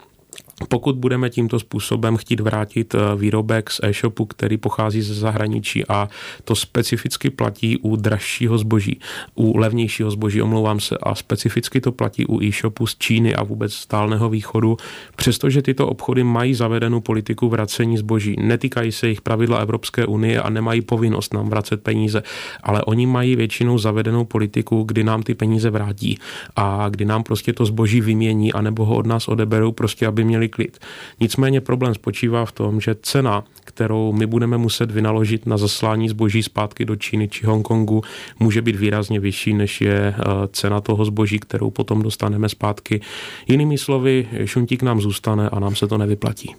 Pokud 0.68 0.96
budeme 0.96 1.30
tímto 1.30 1.58
způsobem 1.58 2.16
chtít 2.16 2.40
vrátit 2.40 2.94
eh, 2.94 2.98
výrobek 3.16 3.70
z 3.70 3.80
e-shopu, 3.82 4.24
který 4.24 4.56
pochází 4.56 5.02
ze 5.02 5.14
zahraničí 5.14 5.84
a 5.88 6.08
to 6.44 6.54
specificky 6.54 7.30
platí 7.30 7.78
u 7.78 7.96
dražšího 7.96 8.58
zboží, 8.58 9.00
u 9.34 9.58
levnějšího 9.58 10.10
zboží, 10.10 10.42
omlouvám 10.42 10.80
se, 10.80 10.96
a 11.02 11.14
specificky 11.14 11.80
to 11.80 11.92
platí 11.92 12.26
u 12.26 12.42
e-shopu 12.42 12.86
z 12.86 12.96
Číny 12.98 13.34
a 13.34 13.42
vůbec 13.42 13.74
stálného 13.74 14.30
východu, 14.30 14.76
přestože 15.16 15.62
tyto 15.62 15.86
obchody 15.88 16.24
mají 16.24 16.54
zavedenou 16.54 17.00
politiku 17.00 17.48
vracení 17.48 17.96
zboží. 17.96 18.36
Netýkají 18.40 18.92
se 18.92 19.08
jich 19.08 19.20
pravidla 19.20 19.58
Evropské 19.58 20.06
unie 20.06 20.42
a 20.42 20.50
nemají 20.50 20.80
povinnost 20.80 21.34
nám 21.34 21.48
vracet 21.48 21.82
peníze, 21.82 22.22
ale 22.62 22.84
oni 22.84 23.06
mají 23.06 23.36
většinou 23.36 23.78
zavedenou 23.78 24.24
politiku, 24.24 24.82
kdy 24.82 25.04
nám 25.04 25.22
ty 25.22 25.34
peníze 25.34 25.70
vrátí 25.70 26.18
a 26.56 26.88
kdy 26.88 27.04
nám 27.04 27.22
prostě 27.22 27.52
to 27.52 27.66
zboží 27.66 28.00
vymění 28.00 28.52
anebo 28.52 28.84
ho 28.84 28.96
od 28.96 29.06
nás 29.06 29.28
odeberou, 29.28 29.72
prostě 29.72 30.06
aby 30.06 30.24
měli 30.24 30.48
klid. 30.52 30.78
Nicméně 31.20 31.60
problém 31.60 31.94
spočívá 31.94 32.44
v 32.44 32.52
tom, 32.52 32.80
že 32.80 32.96
cena, 33.02 33.44
kterou 33.64 34.12
my 34.12 34.26
budeme 34.26 34.58
muset 34.58 34.90
vynaložit 34.90 35.46
na 35.46 35.56
zaslání 35.56 36.08
zboží 36.08 36.42
zpátky 36.42 36.84
do 36.84 36.96
Číny 36.96 37.28
či 37.28 37.46
Hongkongu, 37.46 38.02
může 38.40 38.62
být 38.62 38.76
výrazně 38.76 39.20
vyšší, 39.20 39.54
než 39.54 39.80
je 39.80 40.14
eh, 40.18 40.22
cena 40.52 40.80
toho 40.80 41.04
zboží, 41.04 41.38
kterou 41.38 41.70
potom 41.70 42.02
dostaneme 42.02 42.48
zpátky. 42.48 43.00
Jinými 43.46 43.78
slovy, 43.78 44.28
šuntík 44.44 44.82
nám 44.82 45.00
zůstane 45.00 45.48
a 45.48 45.60
nám 45.60 45.76
se 45.76 45.86
to 45.86 45.98
nevyplatí. 45.98 46.54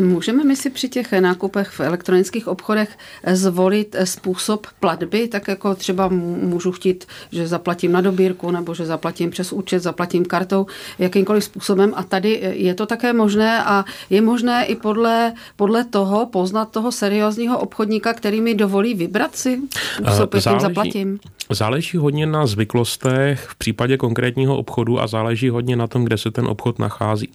Můžeme 0.00 0.44
my 0.44 0.56
si 0.56 0.70
při 0.70 0.88
těch 0.88 1.12
nákupech 1.12 1.68
v 1.68 1.80
elektronických 1.80 2.48
obchodech 2.48 2.98
zvolit 3.32 3.96
způsob 4.04 4.66
platby, 4.80 5.28
tak 5.28 5.48
jako 5.48 5.74
třeba 5.74 6.08
můžu 6.08 6.72
chtít, 6.72 7.04
že 7.32 7.46
zaplatím 7.46 7.92
na 7.92 8.00
dobírku 8.00 8.50
nebo 8.50 8.74
že 8.74 8.86
zaplatím 8.86 9.30
přes 9.30 9.52
účet, 9.52 9.80
zaplatím 9.80 10.24
kartou, 10.24 10.66
jakýmkoliv 10.98 11.44
způsobem. 11.44 11.92
A 11.96 12.02
tady 12.02 12.52
je 12.54 12.74
to 12.74 12.86
také 13.04 13.12
možné 13.12 13.62
a 13.64 13.84
je 14.10 14.20
možné 14.20 14.64
i 14.64 14.76
podle, 14.76 15.32
podle 15.56 15.84
toho 15.84 16.26
poznat 16.26 16.70
toho 16.70 16.92
seriózního 16.92 17.58
obchodníka, 17.58 18.12
který 18.12 18.40
mi 18.40 18.54
dovolí 18.54 18.94
vybrat 18.94 19.36
si 19.36 19.60
způsob, 20.00 20.34
jakým 20.34 20.60
zaplatím. 20.60 21.18
Záleží 21.50 21.96
hodně 21.96 22.26
na 22.26 22.46
zvyklostech 22.46 23.46
v 23.48 23.54
případě 23.54 23.96
konkrétního 23.96 24.56
obchodu 24.56 25.00
a 25.00 25.06
záleží 25.06 25.48
hodně 25.48 25.76
na 25.76 25.86
tom, 25.86 26.04
kde 26.04 26.16
se 26.16 26.30
ten 26.30 26.46
obchod 26.46 26.78
nachází. 26.78 27.28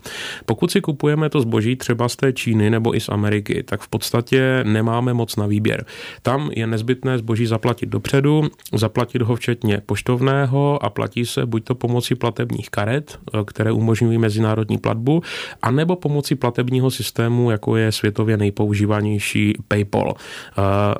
Pokud 0.45 0.71
si 0.71 0.82
kupujeme 0.82 1.29
to 1.29 1.41
zboží 1.41 1.75
třeba 1.75 2.10
z 2.10 2.15
té 2.15 2.34
Číny 2.34 2.69
nebo 2.69 2.95
i 2.95 2.99
z 2.99 3.10
Ameriky, 3.10 3.63
tak 3.63 3.82
v 3.82 3.88
podstatě 3.88 4.63
nemáme 4.63 5.13
moc 5.13 5.36
na 5.36 5.45
výběr. 5.45 5.86
Tam 6.21 6.49
je 6.55 6.67
nezbytné 6.67 7.17
zboží 7.17 7.45
zaplatit 7.45 7.89
dopředu, 7.89 8.43
zaplatit 8.73 9.21
ho 9.21 9.36
včetně 9.36 9.82
poštovného 9.86 10.84
a 10.84 10.89
platí 10.89 11.25
se 11.25 11.45
buď 11.45 11.63
to 11.63 11.75
pomocí 11.75 12.15
platebních 12.15 12.69
karet, 12.69 13.19
které 13.45 13.71
umožňují 13.71 14.17
mezinárodní 14.17 14.77
platbu, 14.77 15.21
anebo 15.61 15.95
pomocí 15.95 16.35
platebního 16.35 16.91
systému, 16.91 17.51
jako 17.51 17.75
je 17.75 17.91
světově 17.91 18.37
nejpoužívanější 18.37 19.53
PayPal. 19.67 20.13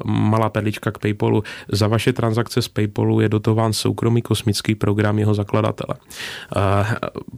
Malá 0.06 0.50
perlička 0.50 0.92
k 0.92 0.98
PayPalu. 0.98 1.44
Za 1.72 1.88
vaše 1.88 2.14
transakce 2.14 2.62
s 2.62 2.68
PayPalu 2.68 3.20
je 3.20 3.30
dotován 3.30 3.74
soukromý 3.74 4.22
kosmický 4.22 4.76
program 4.76 5.20
jeho 5.20 5.34
zakladatele. 5.34 5.96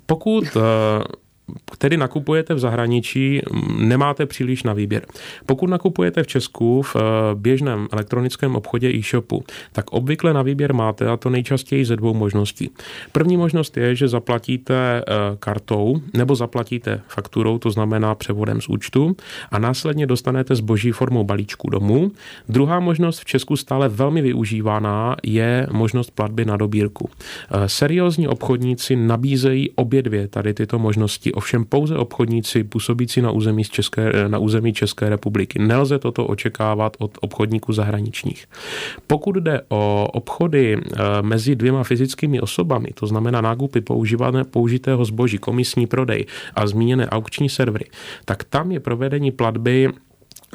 Pokud 0.05 0.43
který 1.71 1.97
nakupujete 1.97 2.53
v 2.53 2.59
zahraničí, 2.59 3.41
nemáte 3.77 4.25
příliš 4.25 4.63
na 4.63 4.73
výběr. 4.73 5.05
Pokud 5.45 5.69
nakupujete 5.69 6.23
v 6.23 6.27
Česku 6.27 6.81
v 6.81 6.95
eh, 6.95 6.99
běžném 7.35 7.87
elektronickém 7.91 8.55
obchodě 8.55 8.89
e-shopu, 8.89 9.43
tak 9.71 9.91
obvykle 9.91 10.33
na 10.33 10.41
výběr 10.41 10.73
máte 10.73 11.07
a 11.07 11.17
to 11.17 11.29
nejčastěji 11.29 11.85
ze 11.85 11.95
dvou 11.95 12.13
možností. 12.13 12.69
První 13.11 13.37
možnost 13.37 13.77
je, 13.77 13.95
že 13.95 14.07
zaplatíte 14.07 14.73
eh, 14.75 15.03
kartou 15.39 16.01
nebo 16.13 16.35
zaplatíte 16.35 17.01
fakturou, 17.07 17.57
to 17.57 17.71
znamená 17.71 18.15
převodem 18.15 18.61
z 18.61 18.69
účtu 18.69 19.15
a 19.51 19.59
následně 19.59 20.07
dostanete 20.07 20.55
zboží 20.55 20.91
formou 20.91 21.23
balíčku 21.23 21.69
domů. 21.69 22.11
Druhá 22.49 22.79
možnost 22.79 23.19
v 23.19 23.25
Česku 23.25 23.57
stále 23.57 23.89
velmi 23.89 24.21
využívaná 24.21 25.15
je 25.23 25.67
možnost 25.71 26.11
platby 26.11 26.45
na 26.45 26.57
dobírku. 26.57 27.09
Eh, 27.51 27.69
seriózní 27.69 28.27
obchodníci 28.27 28.95
nabízejí 28.95 29.71
obě 29.75 30.01
dvě 30.01 30.27
tady 30.27 30.53
tyto 30.53 30.79
možnosti 30.79 31.33
ovšem 31.41 31.65
pouze 31.65 31.97
obchodníci 31.97 32.63
působící 32.63 33.21
na 33.21 33.31
území, 33.31 33.63
České, 33.63 34.29
na 34.29 34.37
území 34.37 34.73
České 34.73 35.09
republiky. 35.09 35.59
Nelze 35.59 35.99
toto 35.99 36.25
očekávat 36.25 36.97
od 36.99 37.17
obchodníků 37.21 37.73
zahraničních. 37.73 38.45
Pokud 39.07 39.35
jde 39.35 39.61
o 39.69 40.07
obchody 40.13 40.77
eh, 40.77 40.97
mezi 41.21 41.55
dvěma 41.55 41.83
fyzickými 41.83 42.41
osobami, 42.41 42.93
to 42.93 43.07
znamená 43.07 43.41
nákupy 43.41 43.81
používané, 43.81 44.43
použitého 44.43 45.05
zboží, 45.05 45.37
komisní 45.37 45.87
prodej 45.87 46.25
a 46.53 46.67
zmíněné 46.67 47.09
aukční 47.09 47.49
servery, 47.49 47.85
tak 48.25 48.43
tam 48.43 48.71
je 48.71 48.79
provedení 48.79 49.31
platby 49.31 49.89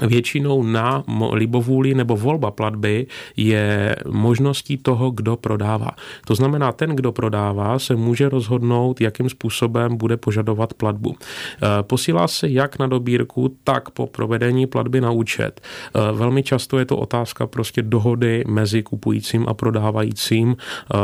většinou 0.02 0.62
na 0.62 1.04
libovůli 1.32 1.94
nebo 1.94 2.16
volba 2.16 2.50
platby 2.50 3.06
je 3.36 3.96
možností 4.10 4.76
toho, 4.76 5.10
kdo 5.10 5.36
prodává. 5.36 5.90
To 6.26 6.34
znamená, 6.34 6.72
ten, 6.72 6.90
kdo 6.90 7.12
prodává, 7.12 7.78
se 7.78 7.96
může 7.96 8.28
rozhodnout, 8.28 9.00
jakým 9.00 9.28
způsobem 9.28 9.96
bude 9.96 10.16
požadovat 10.16 10.74
platbu. 10.74 11.16
E, 11.16 11.82
posílá 11.82 12.28
se 12.28 12.48
jak 12.48 12.78
na 12.78 12.86
dobírku, 12.86 13.56
tak 13.64 13.90
po 13.90 14.06
provedení 14.06 14.66
platby 14.66 15.00
na 15.00 15.10
účet. 15.10 15.60
E, 15.60 16.12
velmi 16.12 16.42
často 16.42 16.78
je 16.78 16.84
to 16.84 16.96
otázka 16.96 17.46
prostě 17.46 17.82
dohody 17.82 18.44
mezi 18.46 18.82
kupujícím 18.82 19.46
a 19.48 19.54
prodávajícím. 19.54 20.56
E, 20.56 20.96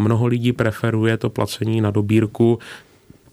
mnoho 0.00 0.26
lidí 0.26 0.52
preferuje 0.52 1.16
to 1.16 1.30
placení 1.30 1.80
na 1.80 1.90
dobírku, 1.90 2.58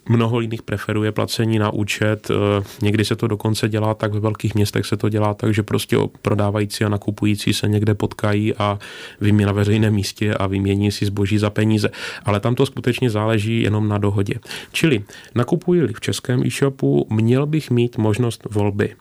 Mnoho 0.10 0.40
jiných 0.40 0.62
preferuje 0.62 1.12
placení 1.12 1.60
na 1.60 1.70
účet, 1.70 2.32
eh, 2.32 2.64
někdy 2.82 3.06
se 3.06 3.16
to 3.16 3.28
dokonce 3.28 3.70
dělá 3.70 3.94
tak, 3.94 4.14
ve 4.14 4.20
velkých 4.20 4.56
městech 4.56 4.86
se 4.86 4.98
to 4.98 5.10
dělá 5.10 5.34
tak, 5.34 5.54
že 5.54 5.64
prostě 5.64 5.98
prodávající 6.22 6.84
a 6.84 6.90
nakupující 6.90 7.54
se 7.54 7.68
někde 7.68 7.94
potkají 7.94 8.54
a 8.54 8.80
vymění 9.22 9.46
na 9.46 9.52
veřejném 9.52 9.94
místě 9.94 10.34
a 10.34 10.48
vymění 10.48 10.92
si 10.92 11.06
zboží 11.06 11.38
za 11.38 11.50
peníze. 11.50 11.90
Ale 12.26 12.40
tam 12.40 12.56
to 12.56 12.66
skutečně 12.66 13.10
záleží 13.10 13.62
jenom 13.62 13.88
na 13.88 13.98
dohodě. 13.98 14.34
Čili 14.72 15.04
nakupuji-li 15.36 15.94
v 15.94 16.02
českém 16.02 16.44
e-shopu, 16.44 17.08
měl 17.10 17.46
bych 17.46 17.72
mít 17.72 17.98
možnost 17.98 18.48
volby. 18.50 18.96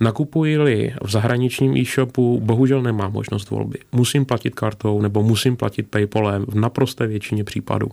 Nakupuji-li 0.00 0.94
v 1.02 1.10
zahraničním 1.10 1.76
e-shopu, 1.76 2.40
bohužel 2.40 2.82
nemám 2.82 3.12
možnost 3.12 3.50
volby. 3.50 3.78
Musím 3.92 4.24
platit 4.24 4.54
kartou 4.54 5.02
nebo 5.02 5.22
musím 5.22 5.56
platit 5.56 5.82
PayPalem 5.90 6.44
v 6.48 6.54
naprosté 6.54 7.06
většině 7.06 7.44
případů. 7.44 7.88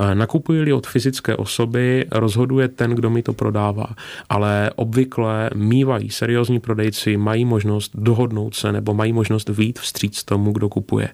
Eh, 0.00 0.14
nakupuji-li 0.14 0.72
od 0.72 0.86
fyzické 0.86 1.36
osoby, 1.36 2.06
rozhoduje 2.10 2.68
ten, 2.68 2.90
kdo 2.90 3.10
mi 3.10 3.22
to 3.22 3.32
prodává. 3.32 3.86
Ale 4.28 4.70
obvykle 4.76 5.50
mývají 5.54 6.10
seriózní 6.10 6.60
prodejci, 6.60 7.16
mají 7.16 7.44
možnost 7.44 7.92
dohodnout 7.94 8.54
se 8.54 8.72
nebo 8.72 8.94
mají 8.94 9.12
možnost 9.12 9.48
výjít 9.48 9.78
vstříc 9.78 10.24
tomu, 10.24 10.52
kdo 10.52 10.68
kupuje. 10.68 11.08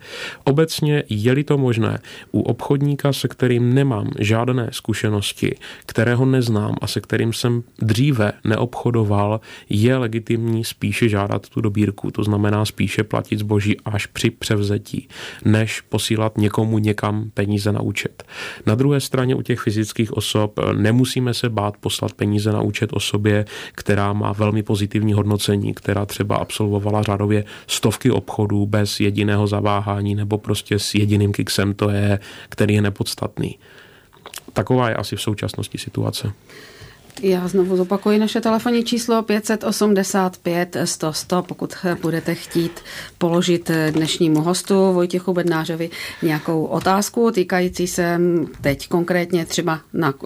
Obecně 0.45 1.03
je-li 1.09 1.45
to 1.45 1.59
možné, 1.59 1.99
u 2.33 2.41
obchodníka, 2.41 3.13
se 3.13 3.29
kterým 3.29 3.75
nemám 3.75 4.11
žádné 4.19 4.69
zkušenosti, 4.73 5.57
kterého 5.87 6.27
neznám 6.27 6.75
a 6.81 6.87
se 6.87 7.01
kterým 7.01 7.33
jsem 7.33 7.63
dříve 7.79 8.33
neobchodoval, 8.45 9.41
je 9.69 9.92
legitimní 9.99 10.65
spíše 10.65 11.09
žádat 11.09 11.49
tu 11.49 11.61
dobírku, 11.61 12.11
to 12.11 12.25
znamená 12.25 12.65
spíše 12.65 13.05
platit 13.05 13.39
zboží 13.39 13.77
až 13.85 14.07
při 14.07 14.31
převzetí, 14.31 15.09
než 15.45 15.81
posílat 15.81 16.39
někomu 16.39 16.79
někam 16.79 17.31
peníze 17.35 17.73
na 17.73 17.81
účet. 17.81 18.25
Na 18.67 18.75
druhé 18.75 19.01
straně 19.01 19.35
u 19.35 19.43
těch 19.43 19.61
fyzických 19.61 20.13
osob 20.13 20.61
nemusíme 20.77 21.35
se 21.35 21.49
bát 21.49 21.77
poslat 21.77 22.13
peníze 22.13 22.53
na 22.53 22.61
účet 22.61 22.91
osobě, 22.93 23.45
která 23.73 24.13
má 24.13 24.33
velmi 24.33 24.63
pozitivní 24.63 25.13
hodnocení, 25.13 25.75
která 25.75 26.07
třeba 26.07 26.37
absolvovala 26.37 27.03
řádově 27.03 27.45
stovky 27.67 28.11
obchodů 28.11 28.67
bez 28.67 29.01
jediného 29.01 29.47
zaváhání 29.47 30.15
nebo 30.15 30.39
prostě 30.39 30.79
s 30.79 30.95
jediným 30.95 31.33
kiksem, 31.33 31.75
to 31.75 31.91
je, 31.91 32.19
který 32.49 32.75
je 32.75 32.83
nepodstatný. 32.83 33.59
Taková 34.53 34.89
je 34.89 34.95
asi 34.95 35.17
v 35.17 35.23
současnosti 35.23 35.79
situace. 35.79 36.33
Já 37.21 37.49
znovu 37.49 37.77
zopakuji 37.77 38.19
naše 38.19 38.41
telefonní 38.41 38.85
číslo 38.85 39.23
585 39.23 40.77
100 40.85 41.13
100, 41.13 41.43
pokud 41.43 41.75
budete 42.03 42.35
chtít 42.35 42.81
položit 43.19 43.71
dnešnímu 43.91 44.41
hostu 44.41 44.93
Vojtěchu 44.93 45.33
Bednářovi 45.33 45.91
nějakou 46.23 46.65
otázku 46.65 47.31
týkající 47.31 47.87
se 47.87 48.21
teď 48.61 48.89
konkrétně 48.89 49.47
třeba 49.47 49.81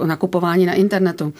nakupování 0.04 0.66
na 0.66 0.72
internetu. 0.74 1.32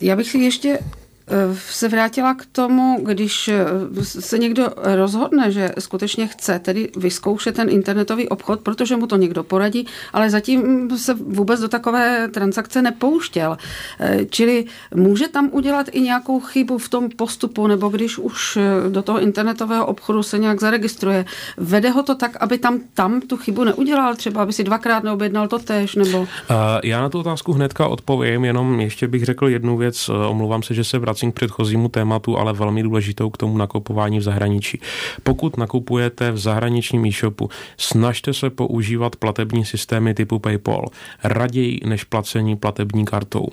Já 0.00 0.16
bych 0.16 0.30
si 0.30 0.38
ještě 0.38 0.78
Eh, 0.78 1.05
se 1.54 1.88
vrátila 1.88 2.34
k 2.34 2.46
tomu, 2.46 2.98
když 3.02 3.48
eh, 3.48 3.64
se 4.02 4.38
někdo 4.38 4.68
rozhodne, 4.76 5.52
že 5.52 5.70
skutečně 5.78 6.26
chce 6.26 6.58
tedy 6.58 6.88
vyzkoušet 6.96 7.54
ten 7.54 7.70
internetový 7.70 8.28
obchod, 8.28 8.60
protože 8.60 8.96
mu 8.96 9.06
to 9.06 9.16
někdo 9.16 9.44
poradí, 9.44 9.86
ale 10.12 10.30
zatím 10.30 10.90
se 10.98 11.14
vůbec 11.14 11.60
do 11.60 11.68
takové 11.68 12.28
transakce 12.28 12.82
nepouštěl. 12.82 13.58
Eh, 14.00 14.24
čili 14.30 14.64
může 14.94 15.28
tam 15.28 15.48
udělat 15.52 15.86
i 15.92 16.00
nějakou 16.00 16.40
chybu 16.40 16.78
v 16.78 16.88
tom 16.88 17.08
postupu, 17.16 17.66
nebo 17.66 17.88
když 17.88 18.18
už 18.18 18.58
do 18.88 19.02
toho 19.02 19.20
internetového 19.20 19.86
obchodu 19.86 20.22
se 20.22 20.38
nějak 20.38 20.60
zaregistruje, 20.60 21.24
vede 21.56 21.90
ho 21.90 22.02
to 22.02 22.14
tak, 22.14 22.36
aby 22.40 22.58
tam, 22.58 22.80
tam 22.94 23.20
tu 23.20 23.36
chybu 23.36 23.64
neudělal, 23.64 24.14
třeba 24.14 24.42
aby 24.42 24.52
si 24.52 24.64
dvakrát 24.64 25.04
neobjednal 25.04 25.48
to 25.48 25.58
tež, 25.58 25.94
nebo... 25.94 26.26
Já 26.82 27.00
na 27.00 27.08
tu 27.08 27.18
otázku 27.18 27.52
hnedka 27.52 27.86
odpovím, 27.86 28.44
jenom 28.44 28.80
ještě 28.80 29.08
bych 29.08 29.24
řekl 29.24 29.48
jednu 29.48 29.76
věc, 29.76 30.10
omlouvám 30.28 30.62
se, 30.62 30.74
že 30.74 30.84
se 30.84 30.98
vracím 30.98 31.15
vracím 31.16 31.32
k 31.32 31.34
předchozímu 31.34 31.88
tématu, 31.88 32.38
ale 32.38 32.52
velmi 32.52 32.82
důležitou 32.82 33.30
k 33.30 33.36
tomu 33.36 33.58
nakupování 33.58 34.18
v 34.18 34.22
zahraničí. 34.22 34.80
Pokud 35.22 35.56
nakupujete 35.56 36.30
v 36.32 36.38
zahraničním 36.38 37.06
e-shopu, 37.06 37.48
snažte 37.76 38.34
se 38.34 38.50
používat 38.50 39.16
platební 39.16 39.64
systémy 39.64 40.14
typu 40.14 40.38
PayPal 40.38 40.84
raději 41.24 41.80
než 41.86 42.04
placení 42.04 42.56
platební 42.56 43.04
kartou. 43.04 43.48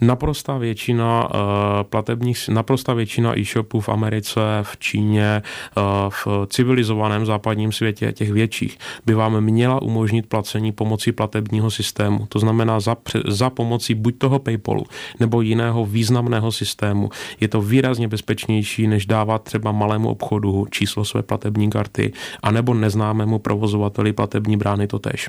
Naprostá 0.00 0.58
většina 0.58 1.24
uh, 1.24 1.40
platebních, 1.82 2.48
naprostá 2.48 2.94
většina 2.94 3.38
e-shopů 3.38 3.80
v 3.80 3.88
Americe, 3.88 4.40
v 4.62 4.76
Číně, 4.78 5.42
uh, 5.76 5.82
v 6.10 6.46
civilizovaném 6.50 7.26
západním 7.26 7.72
světě, 7.72 8.12
těch 8.12 8.32
větších, 8.32 8.78
by 9.06 9.14
vám 9.14 9.40
měla 9.40 9.82
umožnit 9.82 10.26
placení 10.26 10.72
pomocí 10.72 11.12
platebního 11.12 11.70
systému. 11.70 12.26
To 12.28 12.38
znamená 12.38 12.80
za, 12.80 12.96
za 13.28 13.50
pomocí 13.50 13.94
buď 13.94 14.18
toho 14.18 14.38
PayPalu 14.38 14.84
nebo 15.20 15.40
jiného 15.40 15.86
významného 15.86 16.52
systému, 16.52 17.03
systému. 17.04 17.36
Je 17.40 17.48
to 17.48 17.60
výrazně 17.60 18.08
bezpečnější, 18.08 18.86
než 18.86 19.06
dávat 19.06 19.42
třeba 19.42 19.72
malému 19.72 20.08
obchodu 20.08 20.66
číslo 20.70 21.04
své 21.04 21.22
platební 21.22 21.70
karty, 21.70 22.12
anebo 22.42 22.74
neznámému 22.74 23.38
provozovateli 23.38 24.12
platební 24.12 24.56
brány 24.56 24.86
to 24.86 24.98
tež. 24.98 25.28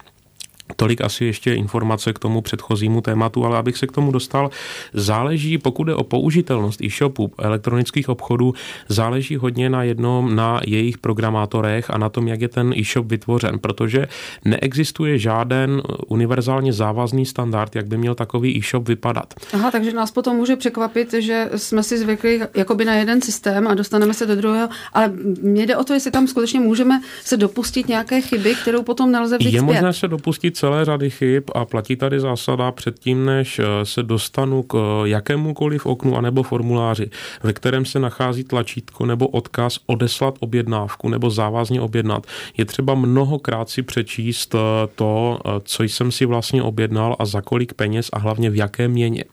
Tolik 0.75 1.01
asi 1.01 1.25
ještě 1.25 1.53
informace 1.53 2.13
k 2.13 2.19
tomu 2.19 2.41
předchozímu 2.41 3.01
tématu, 3.01 3.45
ale 3.45 3.57
abych 3.57 3.77
se 3.77 3.87
k 3.87 3.91
tomu 3.91 4.11
dostal, 4.11 4.49
záleží, 4.93 5.57
pokud 5.57 5.87
je 5.87 5.95
o 5.95 6.03
použitelnost 6.03 6.81
e-shopů, 6.81 7.31
elektronických 7.39 8.09
obchodů, 8.09 8.53
záleží 8.87 9.35
hodně 9.35 9.69
na 9.69 9.83
jednom, 9.83 10.35
na 10.35 10.61
jejich 10.67 10.97
programátorech 10.97 11.89
a 11.89 11.97
na 11.97 12.09
tom, 12.09 12.27
jak 12.27 12.41
je 12.41 12.47
ten 12.47 12.73
e-shop 12.77 13.05
vytvořen, 13.07 13.59
protože 13.59 14.07
neexistuje 14.45 15.17
žáden 15.17 15.81
univerzálně 16.07 16.73
závazný 16.73 17.25
standard, 17.25 17.75
jak 17.75 17.87
by 17.87 17.97
měl 17.97 18.15
takový 18.15 18.57
e-shop 18.57 18.87
vypadat. 18.87 19.33
Aha, 19.53 19.71
takže 19.71 19.93
nás 19.93 20.11
potom 20.11 20.35
může 20.35 20.55
překvapit, 20.55 21.13
že 21.13 21.49
jsme 21.55 21.83
si 21.83 21.97
zvykli 21.97 22.41
jakoby 22.55 22.85
na 22.85 22.93
jeden 22.93 23.21
systém 23.21 23.67
a 23.67 23.73
dostaneme 23.73 24.13
se 24.13 24.25
do 24.25 24.35
druhého, 24.35 24.69
ale 24.93 25.11
mně 25.41 25.65
jde 25.65 25.77
o 25.77 25.83
to, 25.83 25.93
jestli 25.93 26.11
tam 26.11 26.27
skutečně 26.27 26.59
můžeme 26.59 27.01
se 27.23 27.37
dopustit 27.37 27.87
nějaké 27.87 28.21
chyby, 28.21 28.55
kterou 28.61 28.83
potom 28.83 29.11
nelze 29.11 29.37
vzít 29.37 29.53
Je 29.53 29.59
zpět. 29.61 29.73
možné 29.73 29.93
se 29.93 30.07
dopustit 30.07 30.54
celé 30.55 30.85
řady 30.85 31.09
chyb 31.09 31.43
a 31.55 31.65
platí 31.65 31.95
tady 31.95 32.19
zásada 32.19 32.71
předtím, 32.71 33.25
než 33.25 33.59
eh, 33.59 33.65
se 33.83 34.03
dostanu 34.03 34.63
k 34.63 34.75
eh, 34.75 35.09
jakémukoliv 35.09 35.85
oknu 35.85 36.17
anebo 36.17 36.43
formuláři, 36.43 37.09
ve 37.43 37.53
kterém 37.53 37.85
se 37.85 37.99
nachází 37.99 38.43
tlačítko 38.43 39.05
nebo 39.05 39.27
odkaz 39.27 39.79
odeslat 39.85 40.35
objednávku 40.39 41.09
nebo 41.09 41.29
závazně 41.29 41.81
objednat. 41.81 42.27
Je 42.57 42.65
třeba 42.65 42.95
mnohokrát 42.95 43.69
si 43.69 43.81
přečíst 43.81 44.55
eh, 44.55 44.59
to, 44.95 45.39
co 45.63 45.83
jsem 45.83 46.11
si 46.11 46.25
vlastně 46.25 46.63
objednal 46.63 47.15
a 47.19 47.25
za 47.25 47.41
kolik 47.41 47.73
peněz 47.73 48.09
a 48.13 48.19
hlavně 48.19 48.49
v 48.49 48.55
jaké 48.55 48.87
měně. 48.87 49.23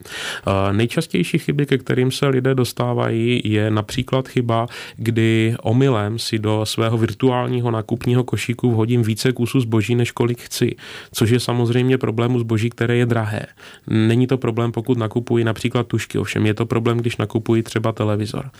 Nejčastější 0.72 1.38
chyby, 1.38 1.66
ke 1.66 1.78
kterým 1.78 2.10
se 2.10 2.26
lidé 2.26 2.54
dostávají, 2.54 3.42
je 3.44 3.70
například 3.70 4.28
chyba, 4.28 4.66
kdy 4.96 5.54
omylem 5.62 6.18
si 6.18 6.38
do 6.38 6.66
svého 6.66 6.98
virtuálního 6.98 7.70
nákupního 7.70 8.24
košíku 8.24 8.70
vhodím 8.70 9.02
více 9.02 9.32
kusů 9.32 9.60
zboží, 9.60 9.94
než 9.94 10.10
kolik 10.10 10.40
chci 10.40 10.76
což 11.12 11.30
je 11.30 11.40
samozřejmě 11.40 11.98
problému 11.98 12.38
zboží, 12.38 12.70
které 12.70 12.96
je 12.96 13.06
drahé. 13.06 13.46
Není 13.86 14.26
to 14.26 14.38
problém, 14.38 14.72
pokud 14.72 14.98
nakupuji 14.98 15.44
například 15.44 15.86
tušky, 15.86 16.18
ovšem 16.18 16.46
je 16.46 16.54
to 16.54 16.66
problém, 16.66 16.98
když 16.98 17.16
nakupuji 17.16 17.62
třeba 17.62 17.92
televizor. 17.92 18.50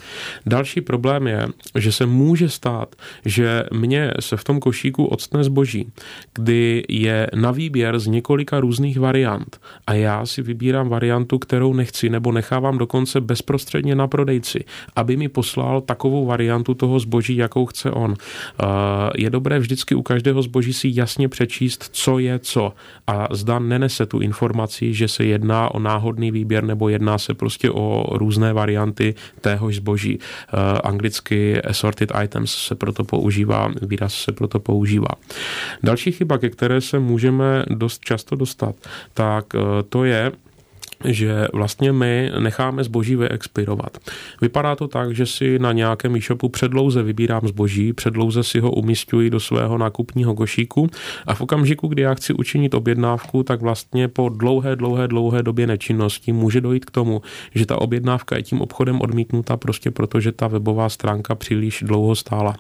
Další 0.47 0.81
problém 0.81 1.27
je, 1.27 1.47
že 1.79 1.93
se 1.93 2.07
může 2.07 2.49
stát, 2.49 2.97
že 3.25 3.65
mě 3.73 4.11
se 4.21 4.37
v 4.37 4.45
tom 4.45 4.61
košíku 4.61 5.05
odstne 5.05 5.45
zboží, 5.45 5.93
kdy 6.35 6.85
je 6.89 7.27
na 7.35 7.51
výběr 7.51 7.99
z 7.99 8.07
několika 8.07 8.61
různých 8.61 8.99
variant 8.99 9.61
a 9.87 9.95
já 9.95 10.27
si 10.27 10.43
vybírám 10.43 10.89
variantu, 10.89 11.39
kterou 11.39 11.75
nechci, 11.75 12.11
nebo 12.11 12.33
nechávám 12.33 12.79
dokonce 12.79 13.21
bezprostředně 13.21 13.95
na 13.95 14.07
prodejci, 14.09 14.65
aby 14.97 15.17
mi 15.17 15.29
poslal 15.29 15.81
takovou 15.81 16.27
variantu 16.27 16.75
toho 16.75 16.99
zboží, 16.99 17.37
jakou 17.37 17.67
chce 17.67 17.91
on. 17.91 18.15
Je 19.17 19.31
dobré 19.31 19.59
vždycky 19.59 19.95
u 19.95 20.03
každého 20.03 20.43
zboží 20.43 20.73
si 20.73 20.91
jasně 20.93 21.29
přečíst, 21.29 21.89
co 21.93 22.19
je 22.19 22.39
co 22.43 22.73
a 23.07 23.29
zda 23.31 23.59
nenese 23.59 24.07
tu 24.07 24.21
informaci, 24.21 24.95
že 24.95 25.09
se 25.09 25.25
jedná 25.25 25.75
o 25.75 25.79
náhodný 25.79 26.31
výběr 26.31 26.65
nebo 26.65 26.89
jedná 26.89 27.19
se 27.19 27.35
prostě 27.35 27.71
o 27.71 28.17
různé 28.19 28.53
varianty 28.53 29.15
téhož 29.41 29.77
zboží. 29.77 30.19
Uh, 30.19 30.61
anglicky 30.85 31.63
assorted 31.63 32.13
items 32.25 32.55
se 32.55 32.75
proto 32.75 33.05
používá, 33.05 33.71
výraz 33.83 34.15
se 34.15 34.33
proto 34.33 34.61
používá. 34.61 35.15
Další 35.83 36.13
chyba, 36.13 36.39
ke 36.39 36.51
které 36.51 36.81
se 36.81 36.99
můžeme 36.99 37.65
dost 37.71 38.05
často 38.05 38.37
dostat, 38.37 38.75
tak 39.15 39.55
uh, 39.55 39.61
to 39.89 40.05
je, 40.05 40.33
že 41.05 41.49
vlastně 41.53 41.93
my 41.93 42.33
necháme 42.39 42.85
zboží 42.85 43.17
vyexpirovat. 43.17 43.99
Vypadá 44.41 44.77
to 44.77 44.89
tak, 44.89 45.15
že 45.15 45.27
si 45.27 45.59
na 45.59 45.73
nějakém 45.73 46.17
e-shopu 46.17 46.49
předlouze 46.49 47.03
vybírám 47.03 47.41
zboží, 47.45 47.93
předlouze 47.93 48.43
si 48.43 48.61
ho 48.61 48.71
umistuji 48.71 49.31
do 49.31 49.41
svého 49.41 49.79
nákupního 49.79 50.35
košíku 50.35 50.89
a 51.27 51.35
v 51.35 51.41
okamžiku, 51.41 51.89
kdy 51.89 52.03
já 52.03 52.15
chci 52.15 52.33
učinit 52.33 52.75
objednávku, 52.75 53.43
tak 53.43 53.61
vlastně 53.61 54.09
po 54.09 54.29
dlouhé, 54.29 54.77
dlouhé, 54.77 55.09
dlouhé 55.09 55.43
době 55.43 55.67
nečinnosti 55.67 56.33
může 56.33 56.61
dojít 56.61 56.85
k 56.85 56.91
tomu, 56.91 57.23
že 57.55 57.67
ta 57.67 57.81
objednávka 57.81 58.37
je 58.37 58.43
tím 58.43 58.61
obchodem 58.61 59.01
odmítnuta 59.01 59.57
prostě 59.57 59.91
proto, 59.91 60.21
že 60.21 60.33
ta 60.33 60.47
webová 60.47 60.89
stránka 60.89 61.35
příliš 61.35 61.85
dlouho 61.87 62.15
stála. 62.15 62.57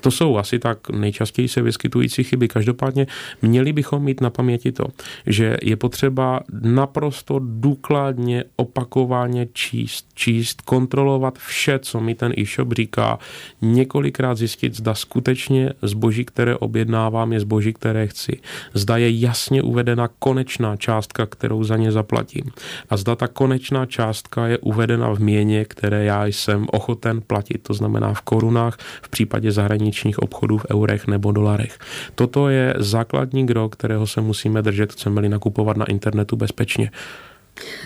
To 0.00 0.10
jsou 0.10 0.36
asi 0.36 0.58
tak 0.58 0.90
nejčastěji 0.90 1.48
se 1.48 1.62
vyskytující 1.62 2.24
chyby. 2.24 2.48
Každopádně 2.48 3.06
měli 3.42 3.72
bychom 3.72 4.02
mít 4.02 4.20
na 4.20 4.30
paměti 4.30 4.72
to, 4.72 4.84
že 5.26 5.56
je 5.62 5.76
potřeba 5.76 6.40
naprosto 6.62 7.40
důkladně, 7.42 7.83
opakovaně 8.56 9.46
číst, 9.52 10.06
číst, 10.14 10.62
kontrolovat 10.62 11.38
vše, 11.38 11.78
co 11.78 12.00
mi 12.00 12.14
ten 12.14 12.32
e-shop 12.38 12.72
říká, 12.72 13.18
několikrát 13.62 14.34
zjistit, 14.34 14.76
zda 14.76 14.94
skutečně 14.94 15.72
zboží, 15.82 16.24
které 16.24 16.56
objednávám, 16.56 17.32
je 17.32 17.40
zboží, 17.40 17.72
které 17.72 18.06
chci. 18.06 18.40
Zda 18.74 18.96
je 18.96 19.20
jasně 19.20 19.62
uvedena 19.62 20.08
konečná 20.18 20.76
částka, 20.76 21.26
kterou 21.26 21.64
za 21.64 21.76
ně 21.76 21.92
zaplatím. 21.92 22.44
A 22.90 22.96
zda 22.96 23.16
ta 23.16 23.28
konečná 23.28 23.86
částka 23.86 24.46
je 24.46 24.58
uvedena 24.58 25.14
v 25.14 25.18
měně, 25.18 25.64
které 25.64 26.04
já 26.04 26.26
jsem 26.26 26.66
ochoten 26.72 27.20
platit, 27.20 27.62
to 27.62 27.74
znamená 27.74 28.14
v 28.14 28.20
korunách, 28.20 28.78
v 29.02 29.08
případě 29.08 29.52
zahraničních 29.52 30.18
obchodů 30.18 30.58
v 30.58 30.66
eurech 30.70 31.06
nebo 31.06 31.32
dolarech. 31.32 31.78
Toto 32.14 32.48
je 32.48 32.74
základní 32.78 33.46
gro, 33.46 33.68
kterého 33.68 34.06
se 34.06 34.20
musíme 34.20 34.62
držet, 34.62 34.92
chceme-li 34.92 35.28
nakupovat 35.28 35.76
na 35.76 35.84
internetu 35.84 36.36
bezpečně. 36.36 36.90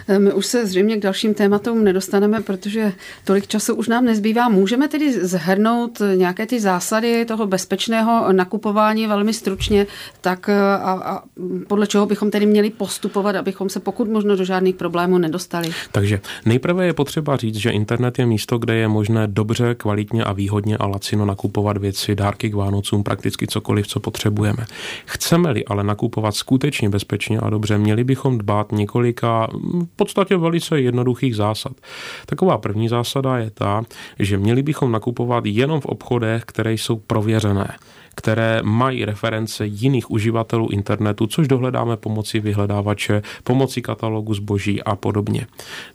Eh, 0.09 0.19
my 0.19 0.33
už 0.33 0.47
se 0.47 0.67
zřejmě 0.67 0.97
k 0.97 1.03
dalším 1.03 1.35
tématům 1.35 1.85
nedostaneme, 1.85 2.41
protože 2.41 2.93
tolik 3.25 3.47
času 3.47 3.75
už 3.75 3.89
nám 3.89 4.05
nezbývá. 4.05 4.49
Můžeme 4.49 4.89
tedy 4.89 5.27
zhrnout 5.27 6.03
nějaké 6.15 6.47
ty 6.47 6.61
zásady 6.61 7.25
toho 7.25 7.47
bezpečného 7.47 8.33
nakupování 8.33 9.07
velmi 9.07 9.33
stručně, 9.33 9.87
tak 10.21 10.49
eh, 10.49 10.61
a, 10.61 10.93
a 10.93 11.23
podle 11.67 11.87
čeho 11.87 12.07
bychom 12.07 12.31
tedy 12.31 12.47
měli 12.47 12.71
postupovat, 12.71 13.37
abychom 13.37 13.69
se 13.69 13.81
pokud 13.81 14.09
možno 14.09 14.37
do 14.37 14.45
žádných 14.45 14.75
problémů 14.75 15.19
nedostali. 15.19 15.71
Takže 15.93 16.21
nejprve 16.45 16.87
je 16.87 16.93
potřeba 16.93 17.37
říct, 17.37 17.57
že 17.57 17.71
internet 17.71 18.19
je 18.19 18.27
místo, 18.27 18.59
kde 18.59 18.75
je 18.75 18.89
možné 18.89 19.27
dobře, 19.27 19.75
kvalitně 19.75 20.25
a 20.25 20.33
výhodně 20.33 20.77
a 20.77 20.87
lacino 20.87 21.25
nakupovat 21.25 21.77
věci, 21.77 22.15
dárky 22.15 22.51
k 22.51 22.55
Vánocům, 22.55 23.03
prakticky 23.05 23.47
cokoliv, 23.47 23.87
co 23.87 24.01
potřebujeme. 24.01 24.65
Chceme-li 25.05 25.65
ale 25.65 25.85
nakupovat 25.85 26.35
skutečně 26.35 26.89
bezpečně 26.89 27.39
a 27.39 27.51
dobře, 27.51 27.79
měli 27.79 28.05
bychom 28.05 28.39
dbát 28.39 28.73
několika 28.73 29.49
v 29.93 29.97
podstatě 29.97 30.37
velice 30.37 30.81
jednoduchých 30.81 31.37
zásad. 31.37 31.73
Taková 32.27 32.59
první 32.59 32.89
zásada 32.89 33.39
je 33.39 33.51
ta, 33.51 33.83
že 34.19 34.39
měli 34.39 34.63
bychom 34.63 34.93
nakupovat 34.93 35.47
jenom 35.47 35.81
v 35.81 35.87
obchodech, 35.87 36.43
které 36.45 36.73
jsou 36.73 36.97
prověřené 36.97 37.77
které 38.15 38.61
mají 38.63 39.05
reference 39.05 39.67
jiných 39.67 40.11
uživatelů 40.11 40.69
internetu, 40.71 41.27
což 41.27 41.49
dohledáme 41.49 41.97
pomocí 41.97 42.41
vyhledávače, 42.41 43.23
pomocí 43.45 43.83
katalogu 43.83 44.35
zboží 44.35 44.83
a 44.83 44.97
podobně. 44.97 45.47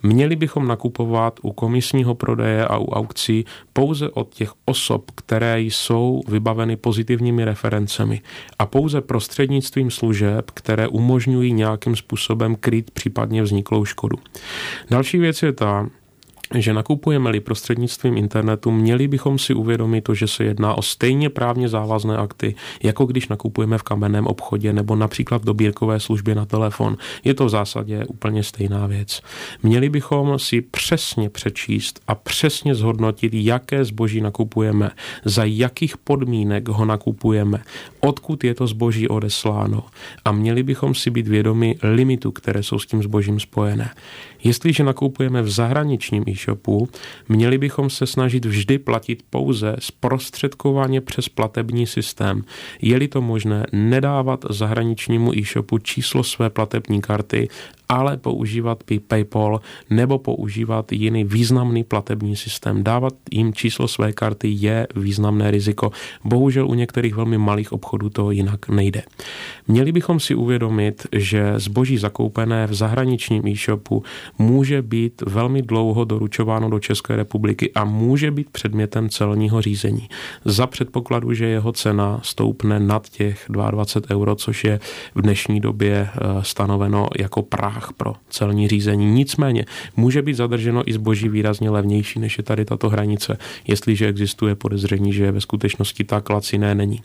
Měli 0.04 0.36
bychom 0.36 0.68
nakupovat 0.68 1.40
u 1.42 1.52
komisního 1.52 2.16
prodeje 2.16 2.66
a 2.68 2.78
u 2.78 2.86
aukcí 2.86 3.46
pouze 3.74 4.10
od 4.10 4.34
těch 4.34 4.52
osob, 4.66 5.12
které 5.16 5.62
jsou 5.62 6.22
vybaveny 6.28 6.76
pozitivními 6.76 7.46
referencemi 7.46 8.22
a 8.60 8.66
pouze 8.66 9.02
prostřednictvím 9.02 9.92
služeb, 9.92 10.52
které 10.52 10.88
umožňují 10.88 11.54
nějakým 11.54 11.96
způsobem 11.96 12.56
kryt 12.56 12.92
případně 12.92 13.44
vzniklou 13.44 13.86
škodu. 13.86 14.18
Další 14.90 15.18
věc 15.18 15.44
je 15.44 15.52
ta, 15.54 15.90
že 16.62 16.74
nakupujeme-li 16.74 17.40
prostřednictvím 17.40 18.18
internetu, 18.18 18.72
měli 18.72 19.08
bychom 19.08 19.40
si 19.40 19.54
uvědomit 19.54 20.02
to, 20.02 20.14
že 20.14 20.28
se 20.28 20.44
jedná 20.44 20.78
o 20.78 20.82
stejně 20.82 21.30
právně 21.30 21.70
závazné 21.70 22.18
akty, 22.18 22.56
jako 22.84 23.06
když 23.06 23.28
nakupujeme 23.28 23.78
v 23.78 23.84
kamenném 23.84 24.28
obchodě 24.28 24.74
nebo 24.74 24.96
například 24.96 25.42
v 25.42 25.46
dobírkové 25.46 26.00
službě 26.00 26.36
na 26.36 26.46
telefon. 26.46 26.98
Je 27.24 27.34
to 27.34 27.46
v 27.46 27.50
zásadě 27.50 28.06
úplně 28.08 28.44
stejná 28.44 28.88
věc. 28.88 29.22
Měli 29.64 29.90
bychom 29.90 30.40
si 30.40 30.62
přesně 30.62 31.30
přečíst 31.30 32.00
a 32.08 32.16
přesně 32.16 32.76
zhodnotit, 32.76 33.34
jaké 33.34 33.86
zboží 33.86 34.22
nakupujeme, 34.22 34.92
za 35.26 35.44
jakých 35.44 35.98
podmínek 35.98 36.68
ho 36.68 36.86
nakupujeme, 36.86 37.64
odkud 38.00 38.44
je 38.44 38.54
to 38.56 38.68
zboží 38.68 39.08
odesláno 39.08 39.84
a 40.26 40.32
měli 40.32 40.64
bychom 40.64 40.96
si 40.96 41.10
být 41.10 41.28
vědomi 41.28 41.78
limitu, 41.84 42.32
které 42.32 42.64
jsou 42.64 42.80
s 42.80 42.86
tím 42.86 43.04
zbožím 43.04 43.40
spojené. 43.40 43.90
Jestliže 44.44 44.84
nakupujeme 44.84 45.42
v 45.42 45.50
zahraničním 45.50 46.24
e-shopu, 46.44 46.90
měli 47.30 47.58
bychom 47.58 47.90
se 47.90 48.08
snažit 48.08 48.46
vždy 48.46 48.78
platit 48.78 49.24
pouze 49.30 49.76
zprostředkovaně 49.80 51.02
přes 51.02 51.30
platební 51.30 51.88
systém. 51.88 52.44
Je-li 52.82 53.08
to 53.08 53.22
možné, 53.22 53.66
nedávat 53.72 54.46
zahraničnímu 54.50 55.38
e-shopu 55.38 55.78
číslo 55.78 56.24
své 56.24 56.50
platební 56.50 57.02
karty 57.02 57.48
ale 57.90 58.18
používat 58.18 58.84
PayPal 59.08 59.62
nebo 59.90 60.20
používat 60.20 60.92
jiný 60.92 61.24
významný 61.24 61.84
platební 61.84 62.36
systém. 62.36 62.84
Dávat 62.84 63.14
jim 63.32 63.54
číslo 63.54 63.88
své 63.88 64.14
karty 64.14 64.48
je 64.52 64.88
významné 64.96 65.52
riziko. 65.52 65.92
Bohužel 66.24 66.68
u 66.68 66.74
některých 66.74 67.16
velmi 67.16 67.38
malých 67.38 67.72
obchodů 67.72 68.10
to 68.10 68.32
jinak 68.32 68.70
nejde. 68.70 69.04
Měli 69.68 69.92
bychom 69.92 70.20
si 70.20 70.36
uvědomit, 70.36 71.08
že 71.12 71.54
zboží 71.58 71.98
zakoupené 71.98 72.68
v 72.68 72.74
zahraničním 72.74 73.48
e-shopu 73.48 74.04
může 74.40 74.82
být 74.82 75.22
velmi 75.22 75.62
dlouho 75.62 76.04
doručováno 76.04 76.70
do 76.70 76.80
České 76.80 77.16
republiky 77.16 77.72
a 77.76 77.84
může 77.86 78.32
být 78.32 78.50
předmětem 78.50 79.10
celního 79.10 79.62
řízení. 79.62 80.10
Za 80.46 80.68
předpokladu, 80.68 81.34
že 81.34 81.46
jeho 81.46 81.72
cena 81.72 82.20
stoupne 82.24 82.80
nad 82.80 83.10
těch 83.10 83.46
22 83.50 84.16
euro, 84.16 84.36
což 84.36 84.64
je 84.64 84.80
v 85.16 85.22
dnešní 85.22 85.60
době 85.60 86.10
eh, 86.10 86.20
stanoveno 86.42 87.08
jako 87.20 87.42
práh 87.42 87.73
strach 87.74 87.94
pro 87.98 88.14
celní 88.30 88.68
řízení. 88.68 89.06
Nicméně 89.06 89.66
může 89.96 90.22
být 90.22 90.34
zadrženo 90.34 90.90
i 90.90 90.94
zboží 90.94 91.30
výrazně 91.30 91.70
levnější, 91.70 92.20
než 92.20 92.38
je 92.38 92.44
tady 92.44 92.66
tato 92.66 92.90
hranice, 92.90 93.38
jestliže 93.68 94.08
existuje 94.08 94.56
podezření, 94.56 95.14
že 95.14 95.32
ve 95.32 95.42
skutečnosti 95.42 96.04
tak 96.04 96.30
laciné 96.30 96.76
není. 96.76 97.02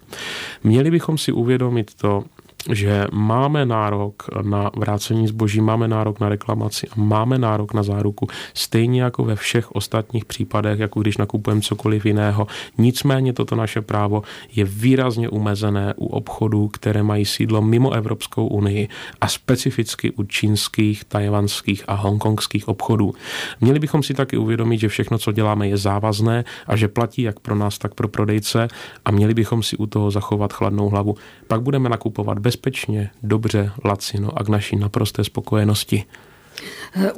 Měli 0.64 0.90
bychom 0.90 1.18
si 1.18 1.32
uvědomit 1.32 1.94
to, 1.94 2.24
že 2.72 3.06
máme 3.12 3.66
nárok 3.66 4.22
na 4.42 4.70
vrácení 4.76 5.28
zboží, 5.28 5.60
máme 5.60 5.88
nárok 5.88 6.20
na 6.20 6.28
reklamaci 6.28 6.88
a 6.88 6.92
máme 6.96 7.38
nárok 7.38 7.74
na 7.74 7.82
záruku, 7.82 8.26
stejně 8.54 9.02
jako 9.02 9.24
ve 9.24 9.36
všech 9.36 9.72
ostatních 9.72 10.24
případech, 10.24 10.78
jako 10.78 11.00
když 11.00 11.16
nakupujeme 11.16 11.60
cokoliv 11.60 12.06
jiného. 12.06 12.46
Nicméně 12.78 13.32
toto 13.32 13.56
naše 13.56 13.80
právo 13.80 14.22
je 14.54 14.64
výrazně 14.64 15.28
umezené 15.28 15.94
u 15.96 16.06
obchodů, 16.06 16.68
které 16.68 17.02
mají 17.02 17.24
sídlo 17.24 17.62
mimo 17.62 17.92
Evropskou 17.92 18.46
unii 18.46 18.88
a 19.20 19.28
specificky 19.28 20.10
u 20.10 20.22
čínských, 20.24 21.04
tajvanských 21.04 21.84
a 21.88 21.94
hongkongských 21.94 22.68
obchodů. 22.68 23.14
Měli 23.60 23.78
bychom 23.78 24.02
si 24.02 24.14
taky 24.14 24.36
uvědomit, 24.36 24.78
že 24.78 24.88
všechno, 24.88 25.18
co 25.18 25.32
děláme, 25.32 25.68
je 25.68 25.76
závazné 25.76 26.44
a 26.66 26.76
že 26.76 26.88
platí 26.88 27.22
jak 27.22 27.40
pro 27.40 27.54
nás, 27.54 27.78
tak 27.78 27.94
pro 27.94 28.08
prodejce 28.08 28.68
a 29.04 29.10
měli 29.10 29.34
bychom 29.34 29.62
si 29.62 29.76
u 29.76 29.86
toho 29.86 30.10
zachovat 30.10 30.52
chladnou 30.52 30.88
hlavu. 30.88 31.14
Pak 31.46 31.62
budeme 31.62 31.88
nakupovat 31.88 32.38
bezpečně, 32.48 33.10
dobře, 33.22 33.72
lacino 33.84 34.38
a 34.38 34.44
k 34.44 34.48
naší 34.48 34.76
naprosté 34.76 35.24
spokojenosti. 35.24 36.04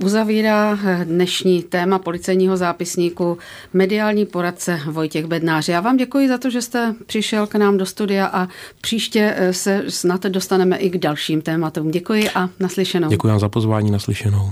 Uzavírá 0.05 0.79
dnešní 1.05 1.63
téma 1.63 1.99
policejního 1.99 2.57
zápisníku 2.57 3.39
mediální 3.73 4.27
poradce 4.27 4.81
Vojtěch 4.87 5.27
Bednář. 5.27 5.69
Já 5.69 5.81
vám 5.81 5.97
děkuji 5.97 6.29
za 6.29 6.39
to, 6.39 6.51
že 6.51 6.63
jste 6.63 6.95
přišel 7.07 7.47
k 7.47 7.55
nám 7.55 7.79
do 7.79 7.87
studia 7.87 8.27
a 8.27 8.49
příště 8.81 9.37
se 9.51 9.85
snad 9.89 10.23
dostaneme 10.27 10.77
i 10.77 10.91
k 10.91 10.99
dalším 10.99 11.43
tématům. 11.43 11.91
Děkuji 11.91 12.31
a 12.31 12.49
naslyšenou. 12.61 13.09
Děkuji 13.09 13.29
vám 13.29 13.41
za 13.41 13.49
pozvání, 13.49 13.91
naslyšenou. 13.91 14.49